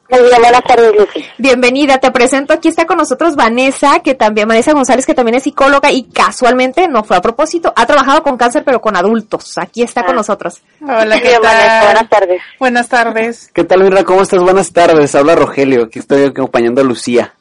[0.07, 1.25] Muy bien, buenas tardes, Lucy.
[1.39, 2.53] Bienvenida, te presento.
[2.53, 6.87] Aquí está con nosotros Vanessa, que también, Vanessa González, que también es psicóloga y casualmente,
[6.87, 9.57] no fue a propósito, ha trabajado con cáncer, pero con adultos.
[9.57, 10.61] Aquí está con nosotros.
[10.81, 11.85] Hola, ¿qué Bien, Vanessa, tal?
[11.85, 12.41] buenas tardes.
[12.59, 13.49] Buenas tardes.
[13.51, 14.03] ¿Qué tal, Mirna?
[14.03, 14.41] ¿Cómo estás?
[14.41, 15.15] Buenas tardes.
[15.15, 15.85] Habla Rogelio.
[15.85, 17.33] Aquí estoy acompañando a Lucía.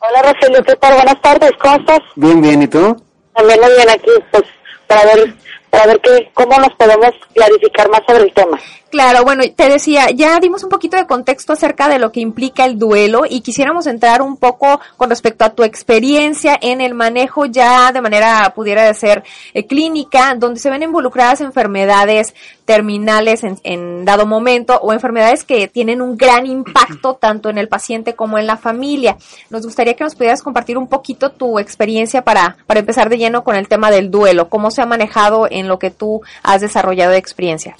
[0.00, 0.94] Hola, Rogelio, ¿qué tal?
[0.94, 2.00] Buenas tardes, ¿cómo estás?
[2.16, 2.62] Bien, bien.
[2.62, 3.02] ¿Y tú?
[3.34, 4.42] También muy bien aquí, pues,
[4.86, 5.34] para ver,
[5.70, 8.58] para ver qué, cómo nos podemos clarificar más sobre el tema.
[8.90, 12.64] Claro, bueno, te decía, ya dimos un poquito de contexto acerca de lo que implica
[12.64, 17.46] el duelo y quisiéramos entrar un poco con respecto a tu experiencia en el manejo
[17.46, 19.22] ya de manera pudiera de ser
[19.54, 25.68] eh, clínica, donde se ven involucradas enfermedades terminales en, en dado momento o enfermedades que
[25.68, 29.16] tienen un gran impacto tanto en el paciente como en la familia.
[29.50, 33.44] Nos gustaría que nos pudieras compartir un poquito tu experiencia para, para empezar de lleno
[33.44, 37.12] con el tema del duelo, cómo se ha manejado en lo que tú has desarrollado
[37.12, 37.76] de experiencia.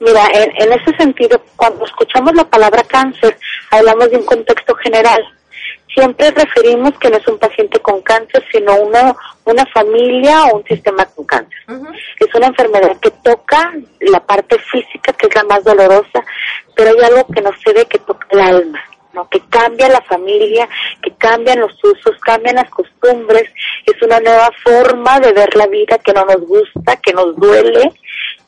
[0.00, 3.36] Mira, en, en ese sentido, cuando escuchamos la palabra cáncer,
[3.70, 5.24] hablamos de un contexto general.
[5.94, 10.64] Siempre referimos que no es un paciente con cáncer, sino una, una familia o un
[10.64, 11.58] sistema con cáncer.
[12.18, 16.24] Es una enfermedad que toca la parte física, que es la más dolorosa,
[16.74, 18.82] pero hay algo que no se ve, que toca el alma.
[19.12, 19.28] ¿no?
[19.28, 20.68] Que cambia la familia,
[21.00, 23.48] que cambian los usos, cambian las costumbres,
[23.86, 27.92] es una nueva forma de ver la vida que no nos gusta, que nos duele,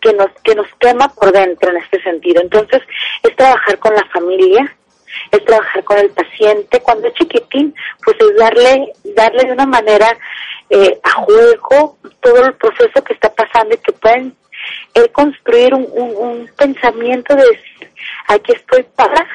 [0.06, 2.40] que nos, que nos quema por dentro en este sentido.
[2.40, 2.80] Entonces,
[3.24, 4.76] es trabajar con la familia,
[5.32, 6.80] es trabajar con el paciente.
[6.80, 10.16] Cuando es chiquitín, pues es darle, darle de una manera
[10.70, 14.36] eh, a juego todo el proceso que está pasando y que pueden
[14.94, 17.44] eh, construir un, un, pensamiento de
[18.28, 19.26] aquí estoy para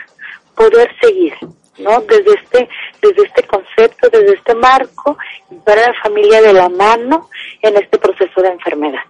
[0.55, 1.34] poder seguir.
[1.77, 2.01] ¿No?
[2.01, 2.69] Desde este,
[3.01, 5.17] desde este concepto, desde este marco,
[5.65, 7.29] para la familia de la mano
[7.62, 9.01] en este proceso de enfermedad.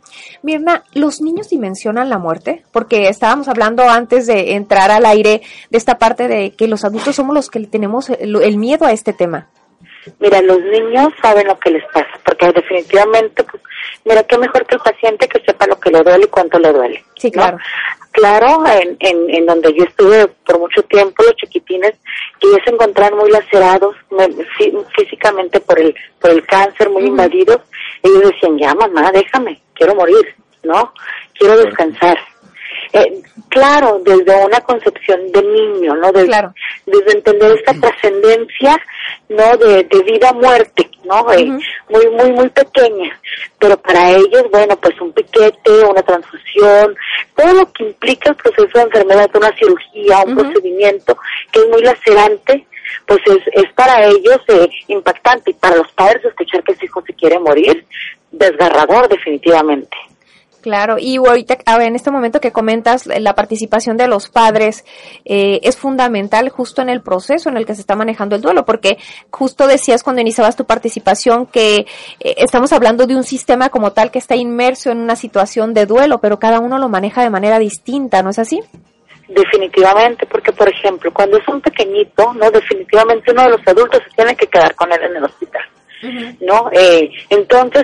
[0.41, 2.63] Mirna, ¿los niños dimensionan la muerte?
[2.71, 7.15] Porque estábamos hablando antes de entrar al aire de esta parte de que los adultos
[7.15, 9.47] somos los que tenemos el, miedo a este tema.
[10.19, 13.61] Mira, los niños saben lo que les pasa, porque definitivamente, pues,
[14.03, 16.73] mira, qué mejor que el paciente que sepa lo que le duele y cuánto le
[16.73, 17.03] duele.
[17.17, 17.57] Sí, claro.
[17.57, 17.63] ¿no?
[18.11, 21.93] Claro, en, en, en donde yo estuve por mucho tiempo, los chiquitines
[22.41, 24.27] que ya se encontraban muy lacerados me,
[24.57, 27.09] fí, físicamente por el por el cáncer, muy uh -huh.
[27.09, 27.61] invadidos,
[28.03, 30.91] ellos decían, ya mamá, déjame, quiero morir, ¿no?
[31.37, 32.17] Quiero descansar.
[32.93, 36.11] Eh, claro, desde una concepción de niño, ¿no?
[36.11, 36.53] Desde, claro.
[36.85, 38.77] desde entender esta trascendencia,
[39.29, 39.55] ¿no?
[39.57, 41.21] De, de vida-muerte, ¿no?
[41.21, 41.63] Uh -huh.
[41.89, 43.19] muy, muy, muy pequeña.
[43.59, 46.95] Pero para ellos, bueno, pues un piquete, una transfusión,
[47.35, 50.51] todo lo que implica el proceso de enfermedad, una cirugía, un uh -huh.
[50.51, 51.17] procedimiento
[51.51, 52.65] que es muy lacerante,
[53.07, 57.03] pues es, es para ellos eh, impactante y para los padres escuchar que su hijo
[57.05, 57.85] se quiere morir,
[58.31, 59.97] desgarrador definitivamente.
[60.61, 64.85] Claro, y ahorita, en este momento que comentas la participación de los padres
[65.25, 68.63] eh, es fundamental justo en el proceso en el que se está manejando el duelo,
[68.63, 68.99] porque
[69.31, 71.87] justo decías cuando iniciabas tu participación que
[72.19, 75.87] eh, estamos hablando de un sistema como tal que está inmerso en una situación de
[75.87, 78.61] duelo, pero cada uno lo maneja de manera distinta, ¿no es así?
[79.29, 84.15] Definitivamente, porque por ejemplo, cuando es un pequeñito, no, definitivamente uno de los adultos se
[84.15, 85.63] tiene que quedar con él en el hospital.
[86.03, 86.37] Uh -huh.
[86.41, 86.69] ¿no?
[86.71, 87.83] Eh, entonces,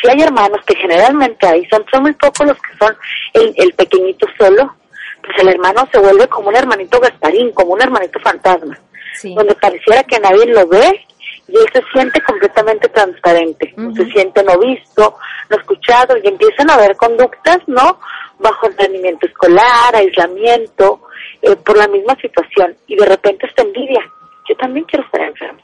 [0.00, 2.96] si hay hermanos que generalmente hay, son, son muy pocos los que son
[3.34, 4.74] el, el, pequeñito solo,
[5.22, 8.78] pues el hermano se vuelve como un hermanito Gasparín, como un hermanito fantasma,
[9.14, 9.34] sí.
[9.34, 11.00] donde pareciera que nadie lo ve
[11.46, 13.96] y él se siente completamente transparente, uh -huh.
[13.96, 15.16] se siente no visto,
[15.50, 18.00] no escuchado y empiezan a haber conductas, ¿no?
[18.38, 21.00] Bajo rendimiento escolar, aislamiento,
[21.42, 24.00] eh, por la misma situación y de repente esta envidia.
[24.48, 25.60] Yo también quiero estar enfermo.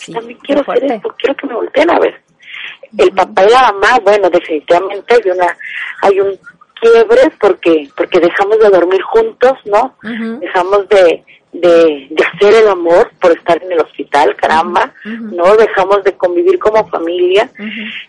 [0.00, 2.14] Sí, también quiero hacer esto, quiero que me volteen a ver.
[2.14, 3.04] Uh -huh.
[3.04, 5.56] El papá y la mamá, bueno, definitivamente hay una,
[6.02, 6.38] hay un
[6.80, 9.94] quiebre porque, porque dejamos de dormir juntos, ¿no?
[10.02, 10.38] Uh -huh.
[10.40, 15.36] Dejamos de, de, de, hacer el amor por estar en el hospital, caramba, uh -huh.
[15.36, 15.56] ¿no?
[15.56, 17.50] Dejamos de convivir como familia.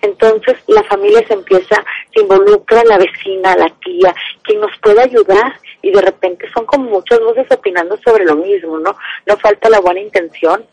[0.02, 5.60] Entonces la familia se empieza, se involucra la vecina, la tía, quien nos puede ayudar
[5.82, 8.96] y de repente son como muchas voces opinando sobre lo mismo, ¿no?
[9.26, 10.64] No falta la buena intención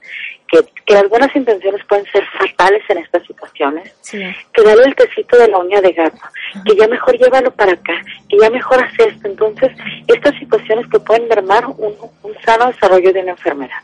[0.49, 4.19] que, que las buenas intenciones pueden ser fatales en estas situaciones, sí.
[4.53, 6.65] que dale el tecito de la uña de gato, uh -huh.
[6.65, 9.29] que ya mejor llévalo para acá, que ya mejor hace esto.
[9.29, 9.71] Entonces,
[10.07, 13.83] estas situaciones que pueden mermar un, un sano desarrollo de una enfermedad.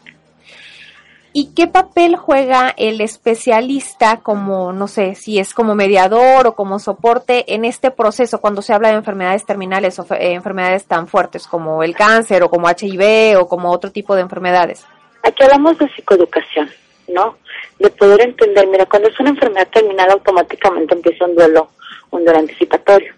[1.36, 6.78] ¿Y qué papel juega el especialista como, no sé, si es como mediador o como
[6.78, 11.48] soporte en este proceso cuando se habla de enfermedades terminales o eh, enfermedades tan fuertes
[11.48, 14.86] como el cáncer o como HIV o como otro tipo de enfermedades?
[15.24, 16.70] Aquí hablamos de psicoeducación,
[17.08, 17.38] ¿no?
[17.78, 21.70] De poder entender, mira, cuando es una enfermedad terminal automáticamente empieza un duelo,
[22.10, 23.14] un duelo anticipatorio,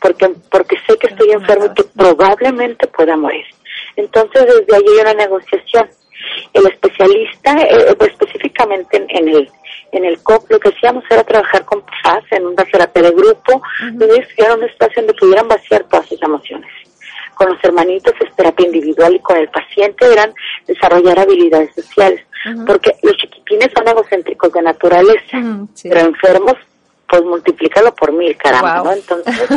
[0.00, 3.44] porque, porque sé que estoy enfermo y que probablemente pueda morir.
[3.96, 5.90] Entonces desde ahí hay una negociación.
[6.54, 9.50] El especialista, eh, específicamente en, en, el
[9.92, 13.56] en el COP, lo que hacíamos era trabajar con PFAS en una terapia de grupo,
[13.56, 13.92] uh -huh.
[13.92, 16.70] donde un espacio donde pudieran vaciar todas sus emociones
[17.40, 20.30] con los hermanitos es terapia individual y con el paciente eran
[20.66, 22.66] desarrollar habilidades sociales, uh -huh.
[22.66, 25.88] porque los chiquitines son egocéntricos de naturaleza, uh -huh, sí.
[25.88, 26.56] pero enfermos
[27.10, 28.84] pues multiplícalo por mil, caramba, wow.
[28.84, 28.92] ¿no?
[28.92, 29.50] Entonces,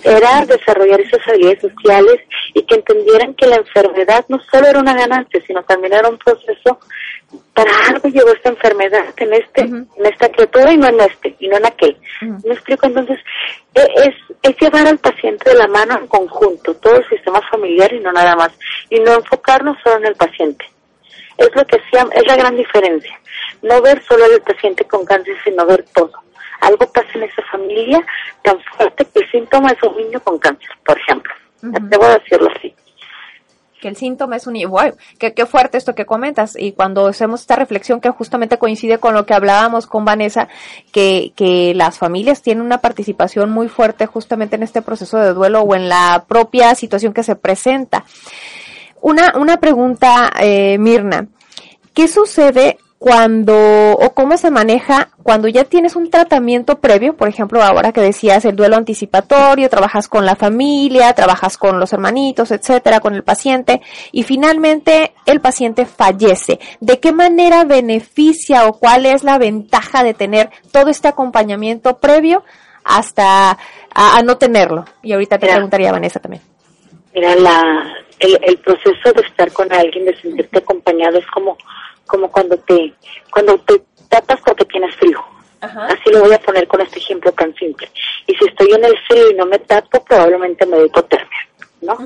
[0.04, 2.20] era desarrollar esas habilidades sociales
[2.52, 6.18] y que entendieran que la enfermedad no solo era una ganancia, sino también era un
[6.18, 6.80] proceso
[7.54, 9.86] para algo llegó esta enfermedad en este, uh -huh.
[9.96, 11.96] en esta criatura y no en este, y no en aquel.
[12.22, 12.44] Uh -huh.
[12.44, 12.86] ¿Me explico?
[12.86, 13.18] Entonces,
[13.74, 17.92] e, es, es llevar al paciente de la mano en conjunto, todo el sistema familiar
[17.92, 18.52] y no nada más,
[18.90, 20.64] y no enfocarnos solo en el paciente.
[21.38, 23.18] Es lo que hacíamos, es la gran diferencia.
[23.62, 26.25] No ver solo al paciente con cáncer, sino ver todo
[26.60, 28.04] algo pasa en esa familia
[28.42, 31.32] tan fuerte que el síntoma es un niño con cáncer, por ejemplo.
[31.62, 31.80] Uh -huh.
[31.88, 32.74] Debo decirlo así.
[33.80, 34.54] Que el síntoma es un...
[34.54, 36.56] Wow, qué, qué fuerte esto que comentas.
[36.58, 40.48] Y cuando hacemos esta reflexión que justamente coincide con lo que hablábamos con Vanessa,
[40.92, 45.60] que, que las familias tienen una participación muy fuerte justamente en este proceso de duelo
[45.60, 48.04] o en la propia situación que se presenta.
[49.02, 51.28] Una, una pregunta, eh, Mirna.
[51.92, 57.62] ¿Qué sucede cuando o cómo se maneja cuando ya tienes un tratamiento previo, por ejemplo,
[57.62, 62.98] ahora que decías el duelo anticipatorio, trabajas con la familia, trabajas con los hermanitos, etcétera,
[62.98, 66.58] con el paciente y finalmente el paciente fallece.
[66.80, 72.42] ¿De qué manera beneficia o cuál es la ventaja de tener todo este acompañamiento previo
[72.82, 73.56] hasta
[73.94, 74.84] a, no tenerlo?
[75.04, 76.42] Y ahorita te preguntaría Vanessa también.
[77.14, 81.56] Mira, la, el, el proceso de estar con alguien, de sentirte acompañado es como
[82.06, 82.92] como cuando te
[83.30, 85.18] cuando te tapas porque tienes frío.
[85.60, 87.88] Así lo voy a poner con este ejemplo tan simple.
[88.26, 91.48] Y si estoy en el frío y no me tapo, probablemente me doy hipotermia,
[91.80, 91.96] ¿no?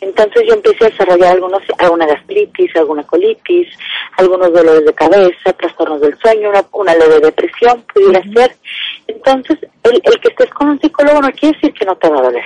[0.00, 3.68] Entonces yo empiezo a desarrollar algunos, alguna gastritis, alguna colitis,
[4.18, 8.56] algunos dolores de cabeza, trastornos del sueño, una, una leve depresión pudiera ser.
[9.06, 12.18] Entonces, el, el que estés con un psicólogo no quiere decir que no te va
[12.18, 12.44] a doler.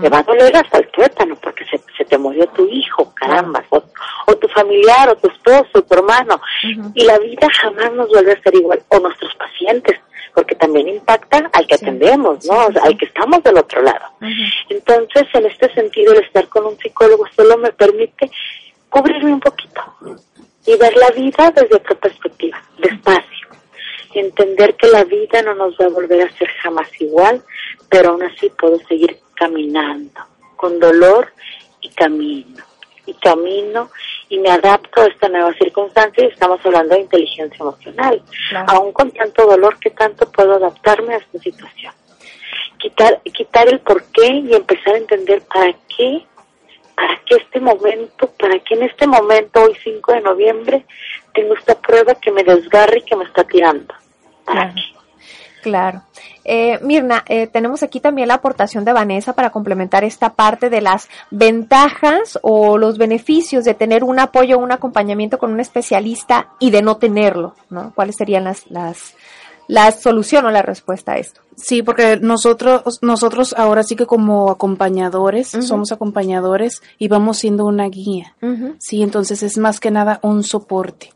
[0.00, 3.64] Te va a doler hasta el tuétano porque se, se te murió tu hijo, caramba,
[3.70, 6.40] o, tu familiar, o tu esposo, o tu hermano.
[6.94, 9.98] Y la vida jamás nos vuelve a ser igual, o nuestros pacientes,
[10.34, 12.60] porque también impacta al que atendemos, ¿no?
[12.60, 14.06] al que estamos del otro lado.
[14.68, 18.30] Entonces, en este sentido, el estar con un psicólogo solo me permite
[18.88, 19.82] cubrirme un poquito
[20.66, 23.48] y ver la vida desde otra perspectiva, despacio.
[24.12, 27.42] Y entender que la vida no nos va a volver a ser jamás igual,
[27.90, 30.20] pero aún así puedo seguir caminando,
[30.56, 31.32] con dolor
[31.80, 32.62] y camino,
[33.06, 33.90] y camino
[34.28, 38.22] y me adapto a esta nueva circunstancia y estamos hablando de inteligencia emocional.
[38.66, 41.92] Aún con tanto dolor, ¿qué tanto puedo adaptarme a esta situación?
[42.78, 46.24] Quitar, quitar el por qué y empezar a entender para qué,
[46.94, 50.84] para qué este momento, para qué en este momento, hoy 5 de noviembre,
[51.32, 53.94] tengo esta prueba que me desgarre y que me está tirando.
[54.44, 54.82] ¿Para qué?
[55.64, 56.02] Claro.
[56.44, 60.82] Eh, Mirna, eh, tenemos aquí también la aportación de Vanessa para complementar esta parte de
[60.82, 66.70] las ventajas o los beneficios de tener un apoyo, un acompañamiento con un especialista y
[66.70, 67.92] de no tenerlo, ¿no?
[67.94, 69.14] ¿Cuáles serían las, las,
[69.66, 71.40] la solución o la respuesta a esto?
[71.56, 77.88] Sí, porque nosotros, nosotros ahora sí que como acompañadores, somos acompañadores y vamos siendo una
[77.88, 78.36] guía.
[78.80, 81.14] Sí, entonces es más que nada un soporte.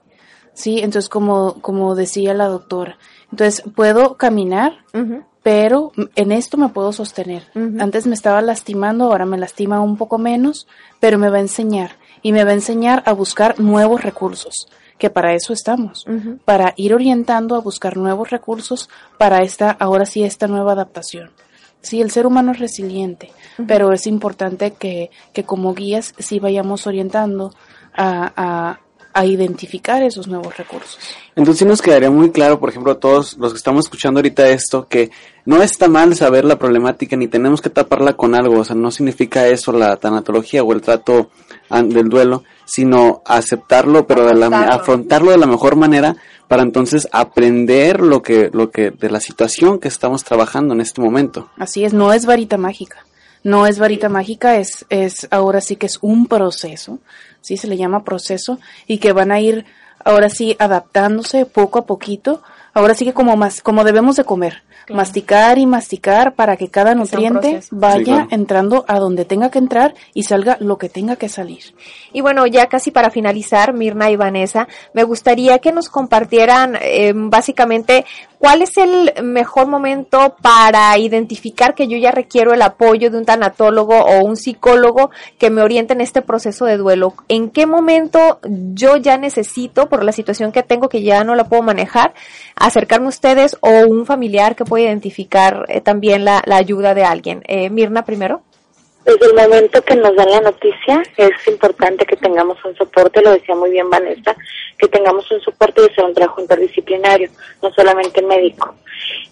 [0.55, 2.97] Sí, entonces como, como decía la doctora,
[3.31, 4.79] entonces, puedo caminar,
[5.43, 7.45] pero en esto me puedo sostener.
[7.79, 10.67] Antes me estaba lastimando, ahora me lastima un poco menos,
[11.01, 11.93] pero me va a enseñar.
[12.23, 16.05] Y me va a enseñar a buscar nuevos recursos, que para eso estamos,
[16.45, 18.89] para ir orientando a buscar nuevos recursos
[19.19, 21.31] para esta, ahora sí, esta nueva adaptación.
[21.81, 23.31] Sí, el ser humano es resiliente,
[23.69, 27.55] pero es importante que, que como guías sí vayamos orientando
[27.95, 28.81] a, a
[29.25, 30.99] identificar esos nuevos recursos.
[31.35, 34.87] Entonces nos quedaría muy claro, por ejemplo, a todos los que estamos escuchando ahorita esto,
[34.89, 35.11] que
[35.45, 38.91] no está mal saber la problemática ni tenemos que taparla con algo, o sea, no
[38.91, 41.31] significa eso la tanatología o el trato
[41.71, 46.17] del duelo, sino aceptarlo, pero de la, afrontarlo de la mejor manera
[46.49, 51.01] para entonces aprender lo que, lo que, de la situación que estamos trabajando en este
[51.01, 51.51] momento.
[51.59, 53.05] Así es, no es varita mágica
[53.43, 56.99] no es varita mágica, es, es ahora sí que es un proceso,
[57.41, 59.65] sí se le llama proceso, y que van a ir
[60.05, 62.43] ahora sí adaptándose poco a poquito,
[62.75, 66.95] ahora sí que como más, como debemos de comer, masticar y masticar para que cada
[66.95, 71.75] nutriente vaya entrando a donde tenga que entrar y salga lo que tenga que salir.
[72.13, 77.13] Y bueno, ya casi para finalizar, Mirna y Vanessa, me gustaría que nos compartieran eh,
[77.15, 78.05] básicamente
[78.39, 83.25] cuál es el mejor momento para identificar que yo ya requiero el apoyo de un
[83.25, 87.15] tanatólogo o un psicólogo que me oriente en este proceso de duelo.
[87.29, 91.49] ¿En qué momento yo ya necesito, por la situación que tengo que ya no la
[91.49, 92.15] puedo manejar,
[92.55, 97.43] acercarme a ustedes o un familiar que pueda identificar eh, también la, ayuda de alguien.
[97.47, 98.43] Eh, Mirna, primero.
[99.09, 103.31] Desde el momento que nos dan la noticia, es importante que tengamos un soporte, lo
[103.31, 104.37] decía muy bien Vanessa,
[104.77, 107.31] que tengamos un soporte de ser un trabajo interdisciplinario,
[107.63, 108.75] no solamente médico.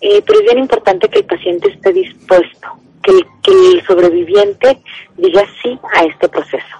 [0.01, 2.69] Eh, pero es bien importante que el paciente esté dispuesto,
[3.03, 3.13] que
[3.43, 4.79] que el sobreviviente
[5.19, 6.77] diga sí a este proceso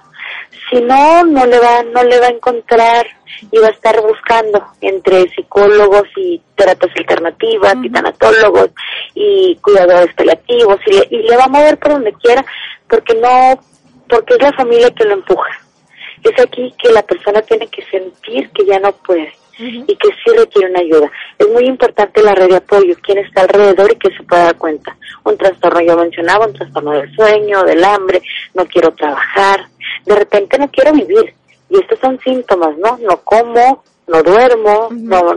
[0.69, 3.07] si no, no le va, no le va a encontrar
[3.51, 8.69] y va a estar buscando entre psicólogos y terapias alternativas y tanatólogos
[9.13, 12.43] y cuidadores paliativos y y le va a mover por donde quiera
[12.89, 13.59] porque no,
[14.09, 15.61] porque es la familia que lo empuja.
[16.23, 20.37] Es aquí que la persona tiene que sentir que ya no puede y que sí
[20.37, 21.11] requiere una ayuda.
[21.37, 24.57] Es muy importante la red de apoyo, quién está alrededor y que se pueda dar
[24.57, 24.95] cuenta.
[25.23, 28.21] Un trastorno, yo mencionaba, un trastorno del sueño, del hambre,
[28.53, 29.67] no quiero trabajar,
[30.05, 31.33] de repente no quiero vivir.
[31.69, 32.97] Y estos son síntomas, ¿no?
[32.97, 35.35] No como, no duermo, no,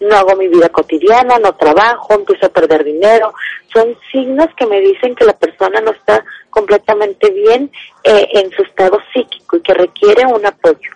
[0.00, 3.34] no hago mi vida cotidiana, no trabajo, empiezo a perder dinero.
[3.72, 7.70] Son signos que me dicen que la persona no está completamente bien
[8.04, 10.90] eh, en su estado psíquico y que requiere un apoyo.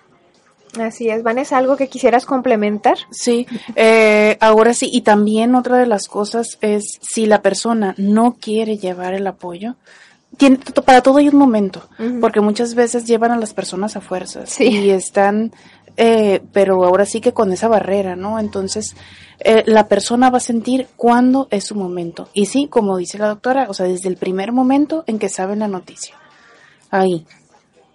[0.80, 2.96] Así es, Vanessa, ¿algo que quisieras complementar?
[3.10, 3.46] Sí,
[3.76, 8.78] eh, ahora sí, y también otra de las cosas es si la persona no quiere
[8.78, 9.74] llevar el apoyo,
[10.38, 11.86] tiene, para todo hay un momento,
[12.22, 15.52] porque muchas veces llevan a las personas a fuerzas y están,
[15.96, 18.38] eh, pero ahora sí que con esa barrera, ¿no?
[18.38, 18.96] Entonces,
[19.40, 22.28] eh, la persona va a sentir cuándo es su momento.
[22.32, 25.58] Y sí, como dice la doctora, o sea, desde el primer momento en que saben
[25.58, 26.14] la noticia.
[26.90, 27.26] Ahí,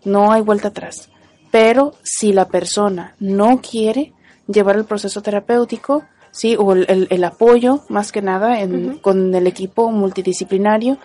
[0.04, 1.10] no hay vuelta atrás.
[1.52, 4.14] Pero si la persona no quiere
[4.48, 9.48] llevar el proceso terapéutico, sí, o el, el, apoyo, más que nada, en, con el
[9.48, 10.98] equipo multidisciplinario,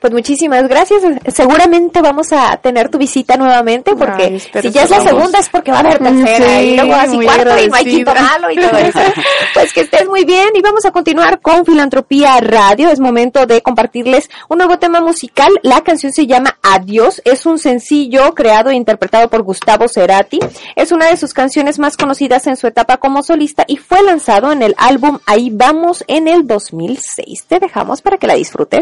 [0.00, 1.02] Pues muchísimas gracias.
[1.34, 5.72] Seguramente vamos a tener tu visita nuevamente porque si ya es la segunda es porque
[5.72, 9.00] va a haber tercera y luego así cuarto y quinto malo y todo eso.
[9.54, 12.90] pues que estés muy bien y vamos a continuar con Filantropía Radio.
[12.90, 15.52] Es momento de compartirles un nuevo tema musical.
[15.62, 17.20] La canción se llama Adiós.
[17.24, 20.38] Es un sencillo creado e interpretado por Gustavo Cerati.
[20.76, 24.52] Es una de sus canciones más conocidas en su etapa como solista y fue lanzado
[24.52, 27.44] en el álbum Ahí vamos en el 2006.
[27.46, 28.77] Te dejamos para que la disfrutes.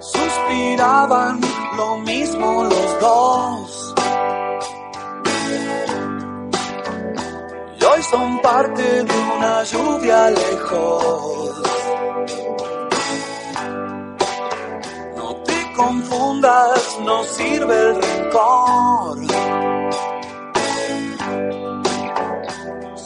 [0.00, 1.40] Suspiraban
[1.76, 3.94] lo mismo los dos.
[7.78, 11.39] Y hoy son parte de una lluvia lejos.
[15.80, 19.18] Confundas, no sirve el rencor.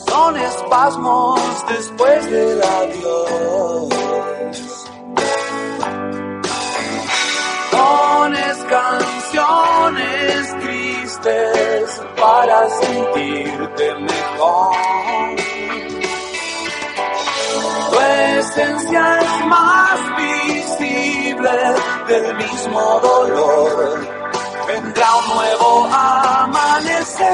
[0.09, 3.89] Son espasmos después del adiós.
[7.71, 14.77] Pones canciones tristes para sentirte mejor.
[17.91, 18.01] Tu
[18.39, 19.99] esencia es más
[21.45, 24.01] del mismo dolor.
[24.67, 27.29] Vendrá un nuevo amanecer.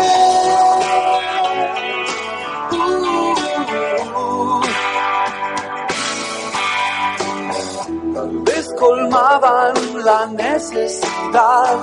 [8.14, 11.78] Tal vez colmaban la necesidad.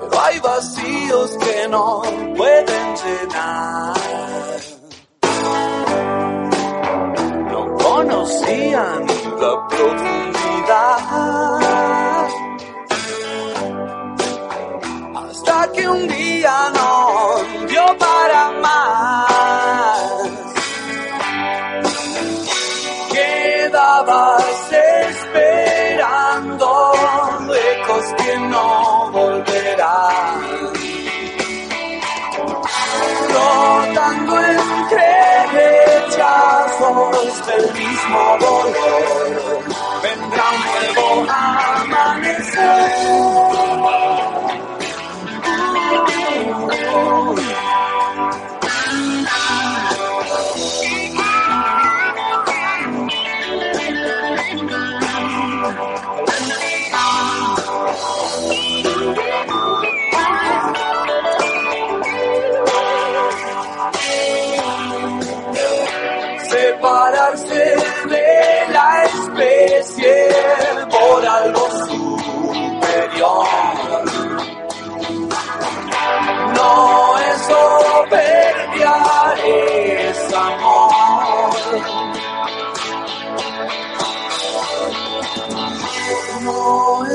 [0.00, 2.02] Pero hay vacíos que no
[2.36, 4.79] pueden llenar.
[8.10, 9.06] Conocían
[9.40, 10.98] la profundidad.
[15.14, 17.39] Hasta que un día no
[38.10, 38.79] del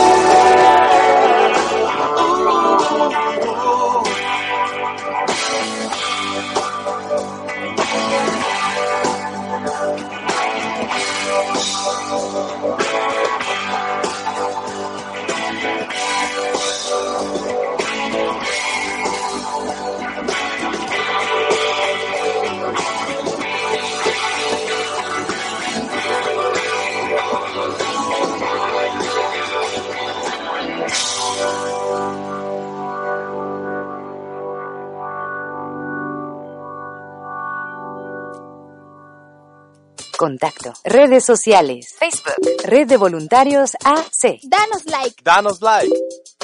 [40.25, 40.73] Contacto.
[40.83, 41.93] Redes sociales.
[41.99, 42.33] Facebook.
[42.63, 44.39] Red de Voluntarios AC.
[44.41, 45.21] Danos like.
[45.23, 45.93] Danos like.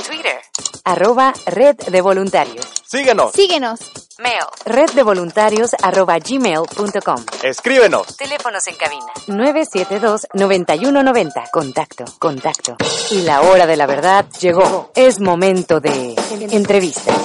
[0.07, 0.37] Twitter.
[0.83, 2.63] Arroba Red de Voluntarios.
[2.85, 3.31] Síguenos.
[3.31, 3.79] Síguenos.
[4.19, 4.45] Mail.
[4.65, 7.25] Red de Voluntarios arroba gmail.com.
[7.41, 8.17] Escríbenos.
[8.17, 9.11] Teléfonos en cabina.
[9.25, 11.49] 972-9190.
[11.51, 12.05] Contacto.
[12.19, 12.77] Contacto.
[13.09, 14.91] Y la hora de la verdad llegó.
[14.93, 16.13] Es momento de
[16.51, 17.17] entrevistas.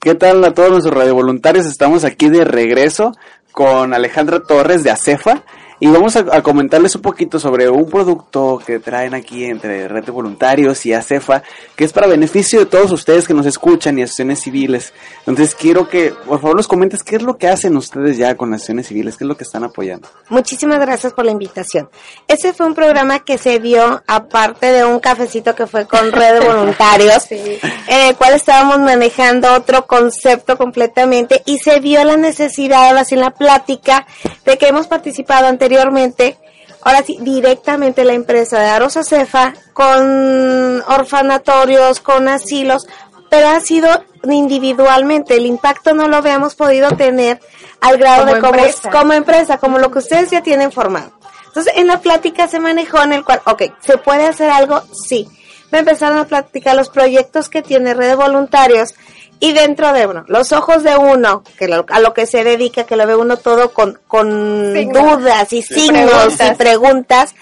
[0.00, 1.66] ¿Qué tal a todos nuestros radiovoluntarios?
[1.66, 3.10] Estamos aquí de regreso
[3.52, 5.42] con Alejandra Torres de ACEFA
[5.80, 10.04] y vamos a, a, comentarles un poquito sobre un producto que traen aquí entre Red
[10.06, 11.42] de Voluntarios y ACEFA,
[11.76, 14.92] que es para beneficio de todos ustedes que nos escuchan y asociaciones civiles.
[15.20, 18.52] Entonces quiero que por favor nos comentes qué es lo que hacen ustedes ya con
[18.52, 20.08] asociaciones civiles, qué es lo que están apoyando.
[20.30, 21.88] Muchísimas gracias por la invitación.
[22.26, 26.40] Ese fue un programa que se dio aparte de un cafecito que fue con Red
[26.40, 27.58] de Voluntarios, sí.
[27.86, 33.14] en el cual estábamos manejando otro concepto completamente y se vio la necesidad, ahora sí
[33.14, 34.06] en la plática,
[34.44, 36.38] de que hemos participado anteriormente anteriormente,
[36.82, 42.86] ahora sí, directamente la empresa de Arosa Cefa con orfanatorios, con asilos,
[43.28, 43.88] pero ha sido
[44.24, 45.36] individualmente.
[45.36, 47.40] El impacto no lo habíamos podido tener
[47.82, 48.90] al grado como de como empresa.
[48.90, 51.12] como empresa, como lo que ustedes ya tienen formado.
[51.46, 54.82] Entonces, en la plática se manejó en el cual, ok, ¿se puede hacer algo?
[55.06, 55.28] Sí.
[55.70, 58.94] Me empezaron a platicar los proyectos que tiene Red de Voluntarios
[59.40, 62.84] y dentro de uno, los ojos de uno, que lo, a lo que se dedica,
[62.84, 66.50] que lo ve uno todo con, con dudas y sí, signos preguntas.
[66.50, 67.34] y preguntas,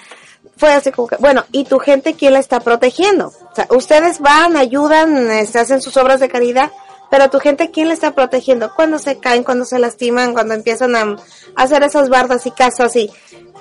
[0.56, 3.28] fue así como que, bueno, ¿y tu gente quién la está protegiendo?
[3.28, 6.70] O sea, ustedes van, ayudan, este, hacen sus obras de caridad,
[7.10, 8.72] pero tu gente quién la está protegiendo?
[8.74, 11.16] Cuando se caen, cuando se lastiman, cuando empiezan a,
[11.54, 13.10] hacer esas bardas y casos así.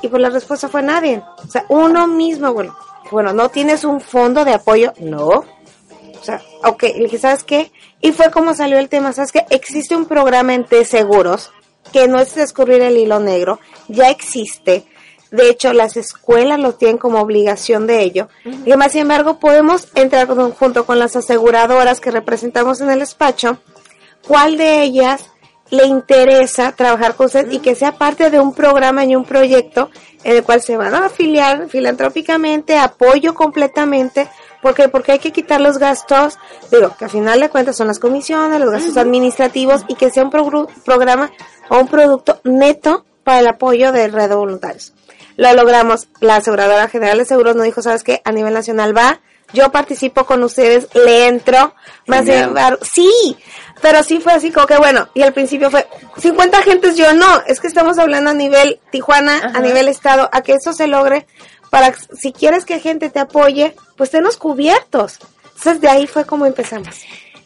[0.02, 1.22] Y pues la respuesta fue nadie.
[1.38, 2.76] O sea, uno mismo, bueno,
[3.12, 4.94] bueno, ¿no tienes un fondo de apoyo?
[5.00, 5.28] No.
[5.28, 7.72] O sea, ok, le dije, ¿sabes qué?
[8.06, 11.50] Y fue como salió el tema, ¿sabes que Existe un programa en T Seguros,
[11.92, 14.86] que no es descubrir el hilo negro, ya existe.
[15.32, 18.30] De hecho, las escuelas lo tienen como obligación de ello.
[18.46, 18.74] Uh -huh.
[18.74, 23.00] Y más sin embargo, podemos entrar con, junto con las aseguradoras que representamos en el
[23.00, 23.58] despacho,
[24.28, 25.32] cuál de ellas
[25.72, 27.56] le interesa trabajar con usted uh -huh.
[27.56, 29.90] y que sea parte de un programa y un proyecto
[30.24, 34.28] en el cual se van a afiliar filantrópicamente, apoyo completamente,
[34.66, 34.90] ¿Por qué?
[34.90, 36.40] Porque hay que quitar los gastos,
[36.72, 39.02] digo, que al final de cuentas son las comisiones, los gastos uh -huh.
[39.02, 41.30] administrativos y que sea un pro programa
[41.70, 44.92] o un producto neto para el apoyo de red de voluntarios.
[45.38, 46.08] Lo logramos.
[46.20, 48.24] La aseguradora general de seguros nos dijo, ¿sabes qué?
[48.26, 49.20] A nivel nacional va.
[49.54, 51.76] Yo participo con ustedes, le entro.
[52.08, 52.50] Más de
[52.82, 53.38] sí,
[53.82, 55.88] pero sí fue así como que bueno, y al principio fue
[56.18, 59.52] 50 agentes, yo no, es que estamos hablando a nivel Tijuana, Ajá.
[59.54, 61.28] a nivel estado, a que eso se logre
[61.76, 65.20] para si quieres que gente te apoye, pues tenos cubiertos.
[65.44, 67.04] Entonces de ahí fue como empezamos.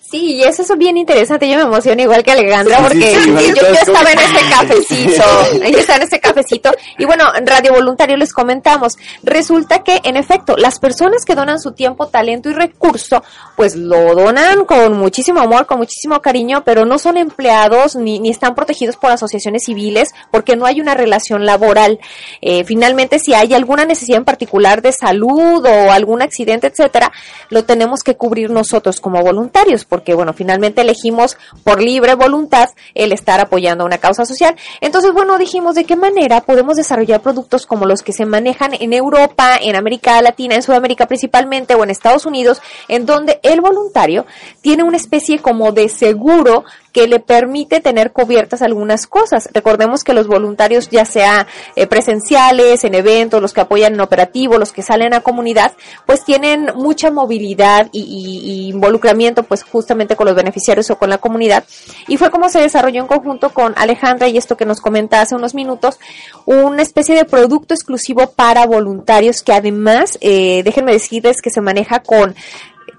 [0.10, 1.48] Sí, y eso es bien interesante.
[1.48, 5.24] Yo me emociono igual que Alejandra Sí, porque sí, sí, yo, estaba en este cafecito.
[5.72, 6.72] Yo estaba en este cafecito.
[6.98, 8.98] Y bueno, en Radio Voluntario les comentamos.
[9.22, 13.24] Resulta que, en efecto, las personas que donan su tiempo, talento y recurso,
[13.56, 18.32] pues lo donan con muchísimo amor, con muchísimo cariño, pero no son empleados ni, ni
[18.32, 22.00] están protegidos por asociaciones civiles porque no hay una relación laboral.
[22.42, 27.12] Eh, finalmente, si hay alguna necesidad en particular de salud o algún accidente, etcétera,
[27.50, 33.12] lo tenemos que cubrir nosotros como voluntarios, porque bueno, finalmente elegimos por libre voluntad el
[33.12, 34.56] estar apoyando una causa social.
[34.80, 38.94] Entonces, bueno, dijimos de qué manera podemos desarrollar productos como los que se manejan en
[38.94, 44.26] Europa, en América Latina, en Sudamérica principalmente o en Estados Unidos, en donde el voluntario
[44.62, 49.50] tiene una especie como de seguro que le permite tener cubiertas algunas cosas.
[49.54, 54.58] Recordemos que los voluntarios, ya sea eh, presenciales, en eventos, los que apoyan en operativo,
[54.58, 55.74] los que salen a comunidad,
[56.06, 61.10] pues tienen mucha movilidad y, y- y involucramiento, pues justamente con los beneficiarios o con
[61.10, 61.64] la comunidad.
[62.08, 65.36] Y fue como se desarrolló en conjunto con Alejandra y esto que nos comenta hace
[65.36, 66.00] unos minutos,
[66.46, 72.00] una especie de producto exclusivo para voluntarios que además, eh, déjenme decirles que se maneja
[72.00, 72.36] con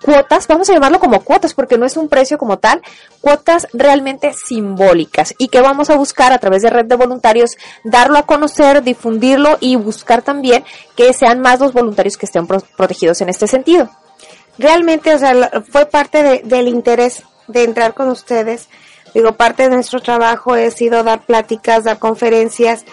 [0.05, 2.81] cuotas, vamos a llamarlo como cuotas porque no es un precio como tal,
[3.21, 7.51] cuotas realmente simbólicas y que vamos a buscar a través de red de voluntarios
[7.85, 10.65] darlo a conocer, difundirlo y buscar también
[10.97, 13.89] que sean más los voluntarios que estén pro- protegidos en este sentido.
[14.59, 18.69] realmente, o sea, fue parte de- del interés de entrar con ustedes.
[19.15, 22.85] Digo, parte de nuestro trabajo ha sido dar pláticas, dar conferencias.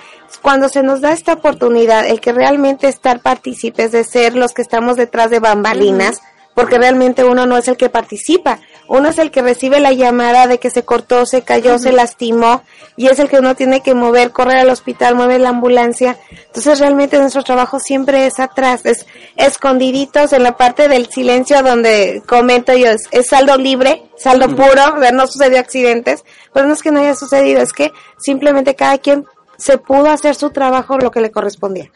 [0.41, 4.61] Cuando se nos da esta oportunidad, el que realmente estar partícipes de ser los que
[4.61, 6.21] estamos detrás de bambalinas,
[6.57, 10.47] porque realmente uno no es el que participa, uno es el que recibe la llamada
[10.47, 12.63] de que se cortó, se cayó, se lastimó,
[12.95, 16.17] y es el que uno tiene que mover, correr al hospital, mover la ambulancia.
[16.47, 19.05] Entonces realmente nuestro trabajo siempre es atrás, es
[19.35, 24.95] escondiditos en la parte del silencio donde comento yo, es, es saldo libre, saldo puro,
[24.95, 28.73] o sea, no sucedió accidentes, pero no es que no haya sucedido, es que simplemente
[28.73, 29.27] cada quien
[29.59, 31.91] se pudo hacer su trabajo lo que le correspondía.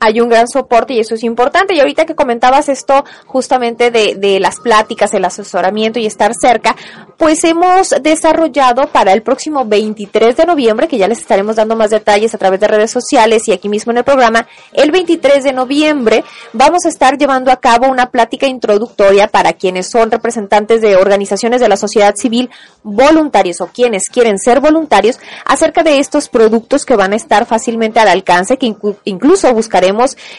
[0.00, 1.74] Hay un gran soporte y eso es importante.
[1.74, 6.76] Y ahorita que comentabas esto justamente de, de las pláticas, el asesoramiento y estar cerca,
[7.16, 11.90] pues hemos desarrollado para el próximo 23 de noviembre, que ya les estaremos dando más
[11.90, 15.52] detalles a través de redes sociales y aquí mismo en el programa, el 23 de
[15.52, 20.96] noviembre vamos a estar llevando a cabo una plática introductoria para quienes son representantes de
[20.96, 22.50] organizaciones de la sociedad civil,
[22.82, 28.00] voluntarios o quienes quieren ser voluntarios, acerca de estos productos que van a estar fácilmente
[28.00, 29.52] al alcance, que inclu- incluso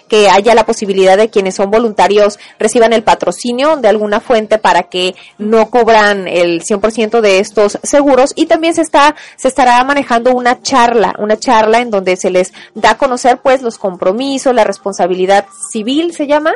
[0.07, 4.83] que haya la posibilidad de quienes son voluntarios reciban el patrocinio de alguna fuente para
[4.83, 8.33] que no cobran el 100% de estos seguros.
[8.35, 12.53] Y también se está se estará manejando una charla, una charla en donde se les
[12.73, 16.53] da a conocer pues los compromisos, la responsabilidad civil se llama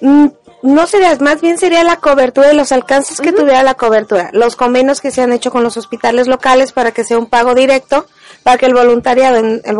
[0.00, 0.26] Mm,
[0.62, 4.56] no sería, más bien sería la cobertura y los alcances que tuviera la cobertura, los
[4.56, 8.06] convenios que se han hecho con los hospitales locales para que sea un pago directo,
[8.42, 9.76] para que el voluntariado, el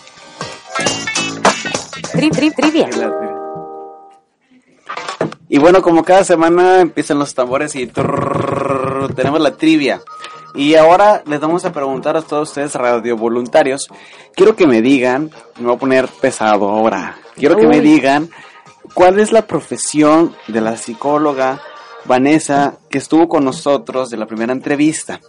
[2.13, 2.89] Tri, tri, trivia.
[5.49, 10.01] Y bueno, como cada semana empiezan los tambores y tenemos la trivia.
[10.55, 13.89] Y ahora les vamos a preguntar a todos ustedes radio voluntarios.
[14.35, 17.17] Quiero que me digan, me voy a poner pesado ahora.
[17.37, 18.29] Quiero que me digan
[18.95, 21.61] cuál es la profesión de la psicóloga
[22.05, 25.21] Vanessa que estuvo con nosotros de la primera entrevista.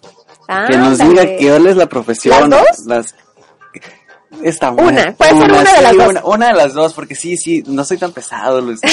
[0.68, 1.38] que nos Ándale.
[1.38, 2.50] diga cuál es la profesión.
[2.50, 2.86] ¿Las dos?
[2.86, 3.16] las-
[4.42, 6.10] Esta Una, puede ser una de las dos.
[6.10, 8.88] Una, una de las dos, porque sí, sí, no soy tan pesado, Lucy.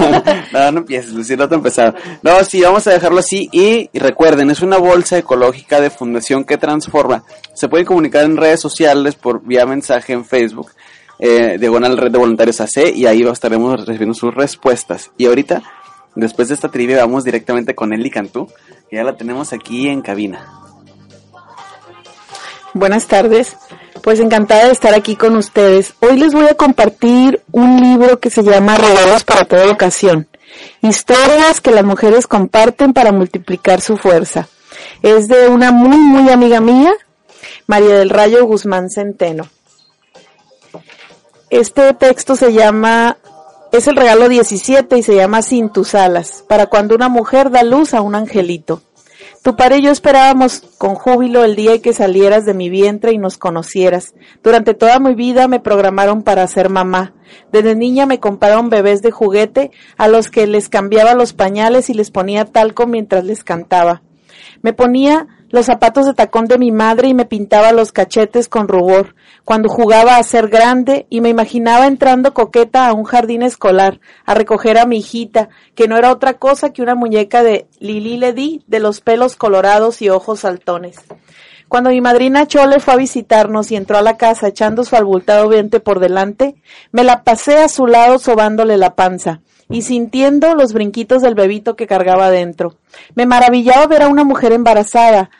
[0.52, 1.94] no, no empieces, Lucy, no tan pesado.
[2.22, 3.48] No, sí, vamos a dejarlo así.
[3.52, 7.24] Y, y recuerden, es una bolsa ecológica de Fundación que transforma.
[7.54, 10.70] Se pueden comunicar en redes sociales por vía mensaje en Facebook,
[11.18, 15.10] eh, diagonal Red de Voluntarios AC, y ahí estaremos recibiendo sus respuestas.
[15.16, 15.62] Y ahorita,
[16.14, 18.48] después de esta trivia, vamos directamente con Eli Cantú,
[18.90, 20.61] que ya la tenemos aquí en cabina.
[22.74, 23.56] Buenas tardes,
[24.02, 25.92] pues encantada de estar aquí con ustedes.
[26.00, 30.26] Hoy les voy a compartir un libro que se llama Regalos para toda ocasión.
[30.80, 34.48] Historias que las mujeres comparten para multiplicar su fuerza.
[35.02, 36.94] Es de una muy, muy amiga mía,
[37.66, 39.48] María del Rayo Guzmán Centeno.
[41.50, 43.18] Este texto se llama,
[43.70, 47.64] es el regalo 17 y se llama Sin tus alas, para cuando una mujer da
[47.64, 48.80] luz a un angelito.
[49.42, 53.12] Tu padre y yo esperábamos con júbilo el día en que salieras de mi vientre
[53.12, 54.14] y nos conocieras.
[54.40, 57.12] Durante toda mi vida me programaron para ser mamá.
[57.50, 61.94] Desde niña me compraron bebés de juguete a los que les cambiaba los pañales y
[61.94, 64.02] les ponía talco mientras les cantaba.
[64.62, 68.66] Me ponía los zapatos de tacón de mi madre y me pintaba los cachetes con
[68.66, 74.00] rubor, cuando jugaba a ser grande y me imaginaba entrando coqueta a un jardín escolar,
[74.24, 78.16] a recoger a mi hijita, que no era otra cosa que una muñeca de Lili
[78.16, 80.96] Ledi de los pelos colorados y ojos saltones.
[81.72, 85.48] Cuando mi madrina Chole fue a visitarnos y entró a la casa echando su abultado
[85.48, 86.54] vientre por delante,
[86.90, 91.74] me la pasé a su lado sobándole la panza y sintiendo los brinquitos del bebito
[91.74, 92.76] que cargaba dentro.
[93.14, 95.30] Me maravillaba ver a una mujer embarazada,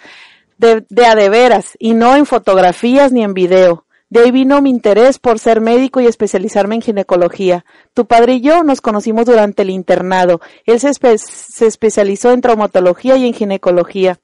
[0.56, 3.84] de, a de veras, y no en fotografías ni en video.
[4.08, 7.66] De ahí vino mi interés por ser médico y especializarme en ginecología.
[7.92, 10.40] Tu padre y yo nos conocimos durante el internado.
[10.64, 14.18] Él se especializó en traumatología y en ginecología.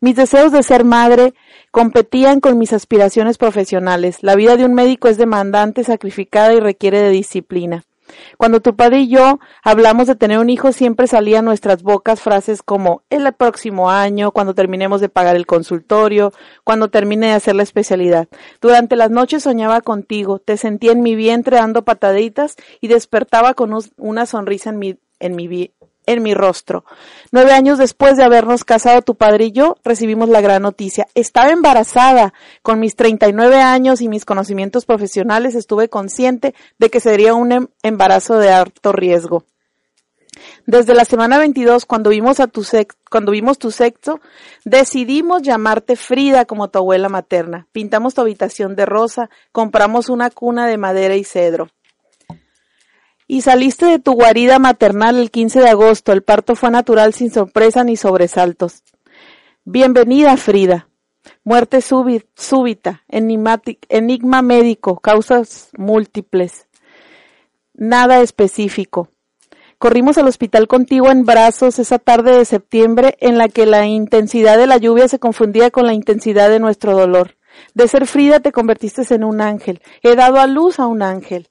[0.00, 1.34] Mis deseos de ser madre
[1.70, 4.18] competían con mis aspiraciones profesionales.
[4.22, 7.84] La vida de un médico es demandante, sacrificada y requiere de disciplina.
[8.36, 12.62] Cuando tu padre y yo hablamos de tener un hijo, siempre salían nuestras bocas frases
[12.62, 16.32] como el próximo año, cuando terminemos de pagar el consultorio,
[16.64, 18.28] cuando termine de hacer la especialidad.
[18.60, 23.76] Durante las noches soñaba contigo, te sentía en mi vientre dando pataditas y despertaba con
[23.96, 25.72] una sonrisa en mi, en mi,
[26.08, 26.84] en mi rostro.
[27.32, 31.06] Nueve años después de habernos casado tu padre y yo, recibimos la gran noticia.
[31.14, 32.32] Estaba embarazada.
[32.62, 37.68] Con mis 39 años y mis conocimientos profesionales estuve consciente de que sería un em
[37.82, 39.44] embarazo de alto riesgo.
[40.66, 42.64] Desde la semana 22, cuando vimos, a tu
[43.10, 44.20] cuando vimos tu sexo,
[44.64, 47.66] decidimos llamarte Frida como tu abuela materna.
[47.72, 51.68] Pintamos tu habitación de rosa, compramos una cuna de madera y cedro
[53.28, 56.12] y saliste de tu guarida maternal el 15 de agosto.
[56.12, 58.82] El parto fue natural sin sorpresa ni sobresaltos.
[59.64, 60.88] Bienvenida, Frida.
[61.44, 66.66] Muerte súbita, enigma médico, causas múltiples.
[67.74, 69.10] Nada específico.
[69.76, 74.56] Corrimos al hospital contigo en brazos esa tarde de septiembre en la que la intensidad
[74.56, 77.36] de la lluvia se confundía con la intensidad de nuestro dolor.
[77.74, 79.82] De ser Frida te convertiste en un ángel.
[80.02, 81.48] He dado a luz a un ángel.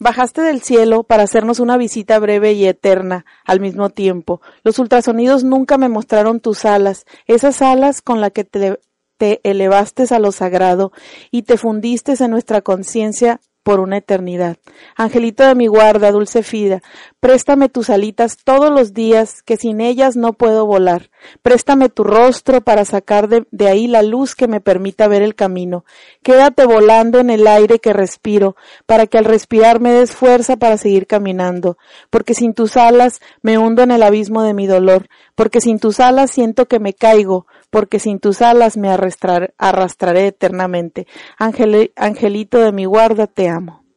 [0.00, 4.40] Bajaste del cielo para hacernos una visita breve y eterna al mismo tiempo.
[4.62, 8.78] Los ultrasonidos nunca me mostraron tus alas, esas alas con las que te,
[9.16, 10.92] te elevaste a lo sagrado
[11.32, 14.56] y te fundiste en nuestra conciencia por una eternidad.
[14.96, 16.80] Angelito de mi guarda, dulce Fida,
[17.20, 21.10] préstame tus alitas todos los días, que sin ellas no puedo volar.
[21.42, 25.84] Préstame tu rostro para sacar de, ahí la luz que me permita ver el camino.
[26.22, 28.56] Quédate volando en el aire que respiro,
[28.86, 31.78] para que al respirar me des fuerza para seguir caminando.
[32.10, 35.08] Porque sin tus alas me hundo en el abismo de mi dolor.
[35.34, 40.28] Porque sin tus alas siento que me caigo porque sin tus alas me arrastrar, arrastraré
[40.28, 41.06] eternamente.
[41.38, 43.87] Angel, angelito de mi guarda, te amo.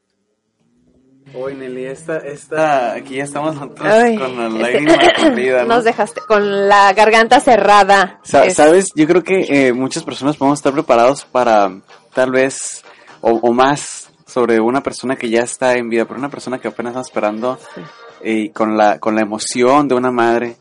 [1.33, 5.75] Uy, Nelly, esta, esta, aquí ya estamos nosotros Ay, con la este- lágrima escondida, ¿no?
[5.75, 8.19] Nos dejaste con la garganta cerrada.
[8.23, 11.71] Sa- Es- Sabes, yo creo que eh, muchas personas podemos estar preparados para
[12.13, 12.83] tal vez
[13.21, 16.67] o, o más sobre una persona que ya está en vida, pero una persona que
[16.67, 17.57] apenas está esperando
[18.23, 20.55] eh, con la con la emoción de una madre.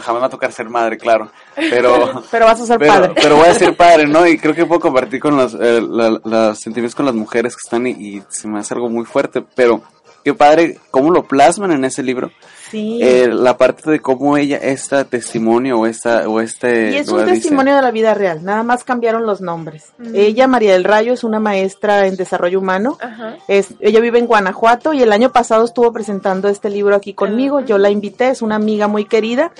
[0.00, 3.12] Jamás va a tocar ser madre, claro, pero Pero vas a ser pero, padre.
[3.14, 4.26] pero voy a ser padre, ¿no?
[4.26, 7.60] Y creo que puedo compartir con los, eh, la- los sentimientos con las mujeres que
[7.64, 9.82] están y, y se me hace algo muy fuerte, pero
[10.24, 12.30] qué padre cómo lo plasman en ese libro.
[12.74, 12.98] Sí.
[13.00, 17.20] Eh, la parte de cómo ella, este testimonio o esta o este Y es un
[17.20, 19.92] dice- testimonio de la vida real, nada más cambiaron los nombres.
[19.98, 20.10] Mm.
[20.16, 22.98] Ella, María del Rayo, es una maestra en desarrollo humano.
[23.00, 23.36] Ajá.
[23.46, 27.60] Es, ella vive en Guanajuato y el año pasado estuvo presentando este libro aquí conmigo.
[27.60, 29.52] Yo la invité, es una amiga muy querida.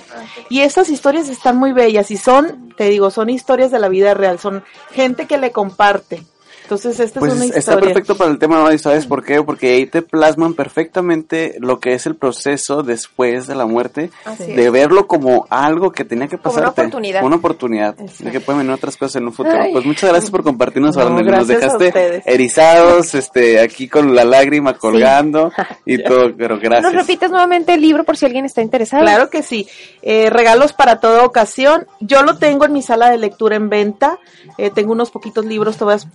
[0.49, 4.13] Y estas historias están muy bellas y son, te digo, son historias de la vida
[4.13, 4.61] real, son
[4.91, 6.21] gente que le comparte.
[6.65, 7.85] Entonces, esta Pues es una está historia.
[7.93, 9.41] perfecto para el tema de ¿sabes por qué?
[9.43, 14.51] Porque ahí te plasman perfectamente lo que es el proceso después de la muerte, Así
[14.53, 14.71] de es.
[14.71, 16.81] verlo como algo que tenía que Como una pasarte.
[16.81, 17.23] oportunidad.
[17.23, 17.95] Una oportunidad.
[17.95, 19.57] De que pueden venir otras cosas en un futuro.
[19.61, 19.71] Ay.
[19.71, 21.09] Pues muchas gracias por compartirnos, No.
[21.09, 22.23] Nos gracias a dejaste ustedes.
[22.25, 25.51] erizados, este, aquí con la lágrima colgando
[25.85, 26.91] y todo, pero gracias.
[26.91, 29.03] ¿Nos repites nuevamente el libro por si alguien está interesado?
[29.03, 29.67] Claro que sí.
[30.01, 31.85] Eh, regalos para toda ocasión.
[31.99, 34.17] Yo lo tengo en mi sala de lectura en venta.
[34.57, 36.05] Eh, tengo unos poquitos libros todavía,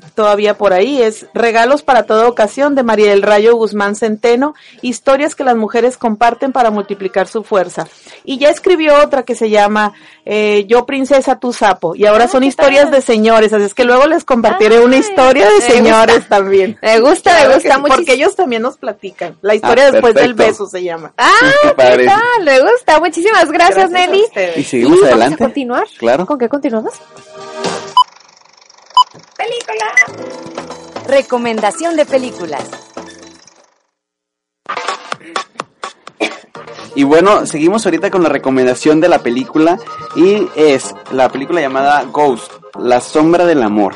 [0.41, 1.03] todavía por ahí.
[1.03, 4.55] Es Regalos para toda ocasión de María del Rayo Guzmán Centeno.
[4.81, 7.87] Historias que las mujeres comparten para multiplicar su fuerza.
[8.25, 9.93] Y ya escribió otra que se llama
[10.25, 11.95] eh, Yo Princesa, tu sapo.
[11.95, 13.53] Y ahora son historias de señores.
[13.53, 16.37] Así es que luego les compartiré una historia de señores gusta.
[16.37, 16.79] también.
[16.81, 17.97] Me gusta, me gusta muchísimo.
[17.97, 19.37] Porque ellos también nos platican.
[19.43, 21.13] La historia Ah, después del beso se llama.
[21.19, 21.29] Ah,
[21.63, 22.07] Qué ¿qué padre.
[22.07, 22.45] tal?
[22.45, 22.99] Me gusta.
[22.99, 24.25] Muchísimas gracias, Nelly.
[24.57, 25.35] Y seguimos vamos adelante.
[25.35, 25.87] a continuar.
[25.99, 26.25] Claro.
[26.27, 26.95] ¿Con qué continuamos?
[31.07, 32.69] Recomendación de películas.
[36.95, 39.79] Y bueno, seguimos ahorita con la recomendación de la película
[40.17, 43.95] y es la película llamada Ghost, La sombra del amor.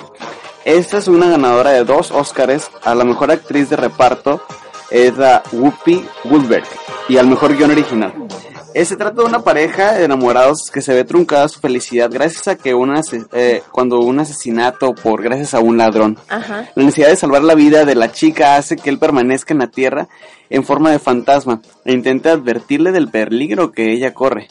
[0.65, 4.41] Esta es una ganadora de dos Oscars a la mejor actriz de reparto,
[4.91, 6.65] es la Whoopi Goldberg,
[7.09, 8.15] y al mejor guion original.
[8.75, 12.49] Eh, se trata de una pareja de enamorados que se ve truncada su felicidad gracias
[12.49, 13.01] a que una,
[13.33, 16.69] eh, cuando un asesinato por gracias a un ladrón Ajá.
[16.75, 19.69] la necesidad de salvar la vida de la chica hace que él permanezca en la
[19.69, 20.09] tierra
[20.51, 24.49] en forma de fantasma e intenta advertirle del peligro que ella corre.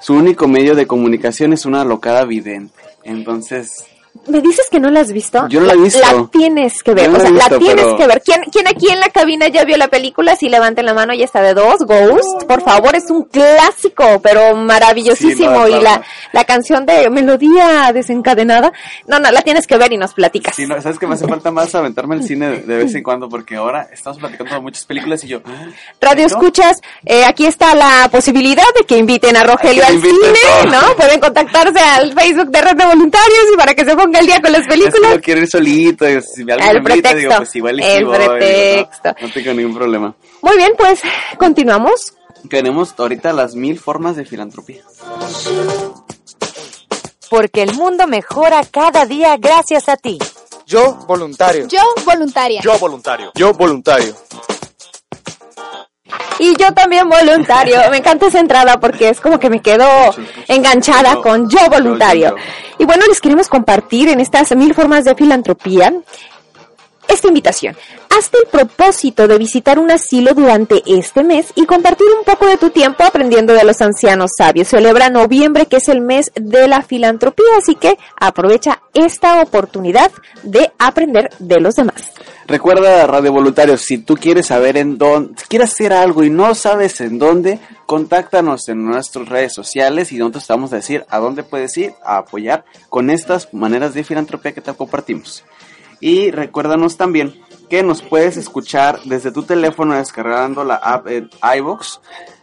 [0.00, 2.74] Su único medio de comunicación es una alocada vidente.
[3.02, 3.86] Entonces,
[4.28, 5.46] ¿Me dices que no la has visto?
[5.48, 6.00] Yo no la he visto.
[6.00, 8.22] La tienes que ver, no o sea, la visto, tienes pero- que ver.
[8.22, 10.34] ¿Quién, ¿Quién aquí en la cabina ya vio la película?
[10.36, 12.44] Si levanten la mano, ya está de dos, Ghost.
[12.46, 15.66] Por favor, es un clásico, pero maravillosísimo.
[15.66, 16.02] Sí, no, y la,
[16.32, 18.72] la canción de Melodía Desencadenada.
[19.06, 20.54] No, no, la tienes que ver y nos platicas.
[20.54, 23.02] sí, no, ¿sabes que me hace falta más aventarme el cine de, de vez en
[23.02, 23.28] cuando?
[23.28, 25.40] Porque ahora estamos platicando de muchas películas y yo...
[25.44, 25.66] ah,
[26.00, 26.26] Radio ¿no?
[26.28, 30.70] Escuchas, eh, aquí está la posibilidad de que inviten a Rogelio al inviten cine.
[30.72, 30.94] ¿no?
[30.96, 34.40] Pueden contactarse al Facebook de Red de Voluntarios y para que se ponga el día
[34.40, 35.14] con las películas.
[35.14, 36.08] no quiero ir solito.
[36.08, 37.16] y si me alguien El pretexto.
[37.18, 39.14] digo, pues igual y sí El voy, digo, no, pretexto.
[39.20, 40.14] no tengo ningún problema.
[40.42, 41.00] Muy bien, pues
[41.38, 42.14] continuamos.
[42.48, 44.82] Tenemos ahorita las mil formas de filantropía.
[47.30, 50.18] Porque el mundo mejora cada día gracias a ti.
[50.66, 51.66] Yo, voluntario.
[51.68, 52.60] Yo, voluntaria.
[52.62, 53.32] Yo voluntario.
[53.34, 54.14] Yo voluntario.
[56.38, 57.78] Y yo también voluntario.
[57.90, 59.86] Me encanta esa entrada porque es como que me quedo
[60.48, 62.34] enganchada con yo voluntario.
[62.78, 65.92] Y bueno, les queremos compartir en estas mil formas de filantropía
[67.14, 67.76] esta invitación.
[68.16, 72.56] Hazte el propósito de visitar un asilo durante este mes y compartir un poco de
[72.56, 74.68] tu tiempo aprendiendo de los ancianos sabios.
[74.68, 80.12] Celebra noviembre, que es el mes de la filantropía, así que aprovecha esta oportunidad
[80.42, 82.12] de aprender de los demás.
[82.46, 87.00] Recuerda, Radio Voluntarios, si tú quieres saber en dónde, quieres hacer algo y no sabes
[87.00, 91.42] en dónde, contáctanos en nuestras redes sociales y nosotros te vamos a decir a dónde
[91.42, 95.42] puedes ir a apoyar con estas maneras de filantropía que te compartimos.
[96.06, 97.34] Y recuérdanos también
[97.70, 101.98] que nos puedes escuchar desde tu teléfono descargando la app en iVoox.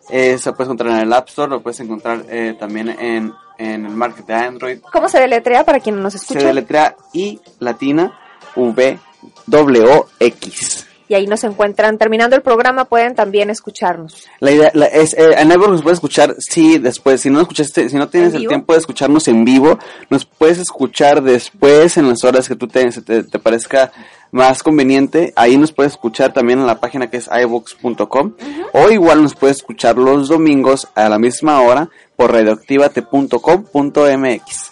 [0.09, 3.85] Eh, se puedes encontrar en el App Store, lo puedes encontrar eh, también en, en
[3.85, 4.79] el market de Android.
[4.91, 6.47] ¿Cómo se deletrea para quien no nos Se escucha?
[6.47, 8.19] deletrea I latina
[8.55, 8.99] V
[9.45, 10.87] W X.
[11.11, 11.97] y ahí nos encuentran.
[11.97, 14.29] Terminando el programa pueden también escucharnos.
[14.39, 17.89] La idea la- es, eh, en iVoox nos puedes escuchar, sí, después, si no escuchaste,
[17.89, 19.77] si no tienes ¿En el tiempo de escucharnos en vivo,
[20.09, 23.91] nos puedes escuchar después en las horas que tú te, te, te parezca
[24.31, 28.35] más conveniente, ahí nos puedes escuchar también en la página que es iVoox.com,
[28.71, 34.70] o igual nos puedes escuchar los domingos a la misma hora por radioactivate.com.mx.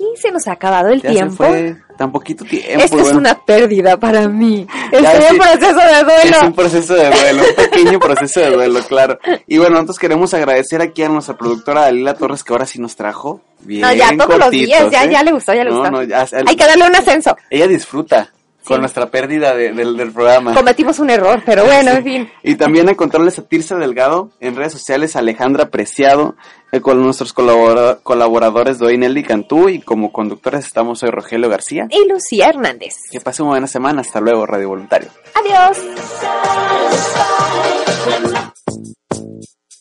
[0.00, 1.44] Y se nos ha acabado el Ya tiempo.
[1.44, 2.68] se fue tan poquito tiempo.
[2.82, 3.18] Esto es bueno.
[3.18, 4.66] una pérdida para mí.
[4.90, 5.36] Estoy en sí.
[5.38, 6.36] proceso de duelo.
[6.38, 9.18] Es un proceso de duelo, un pequeño proceso de duelo, claro.
[9.46, 12.96] Y bueno, nosotros queremos agradecer aquí a nuestra productora Dalila Torres que ahora sí nos
[12.96, 15.10] trajo bien No, ya todos los cortitos, días, ya, ¿eh?
[15.12, 15.90] ya le gustó, ya le No, gustó.
[15.90, 17.36] no, ya- Hay que darle un ascenso.
[17.50, 18.30] Ella disfruta
[18.64, 20.54] con nuestra pérdida de- del, del programa.
[20.54, 22.30] Cometimos un error, pero bueno, en fin.
[22.42, 26.36] Y también encontrarles a Tirsa Delgado en redes sociales, Alejandra Preciado,
[26.80, 31.88] con nuestros colabora- colaboradores Doy Nelly Cantú y como conductores estamos hoy Rogelio García.
[31.90, 32.94] Y Lucía Hernández.
[33.10, 35.08] Que pase una buena semana, hasta luego Radio Voluntario.
[35.34, 35.78] Adiós.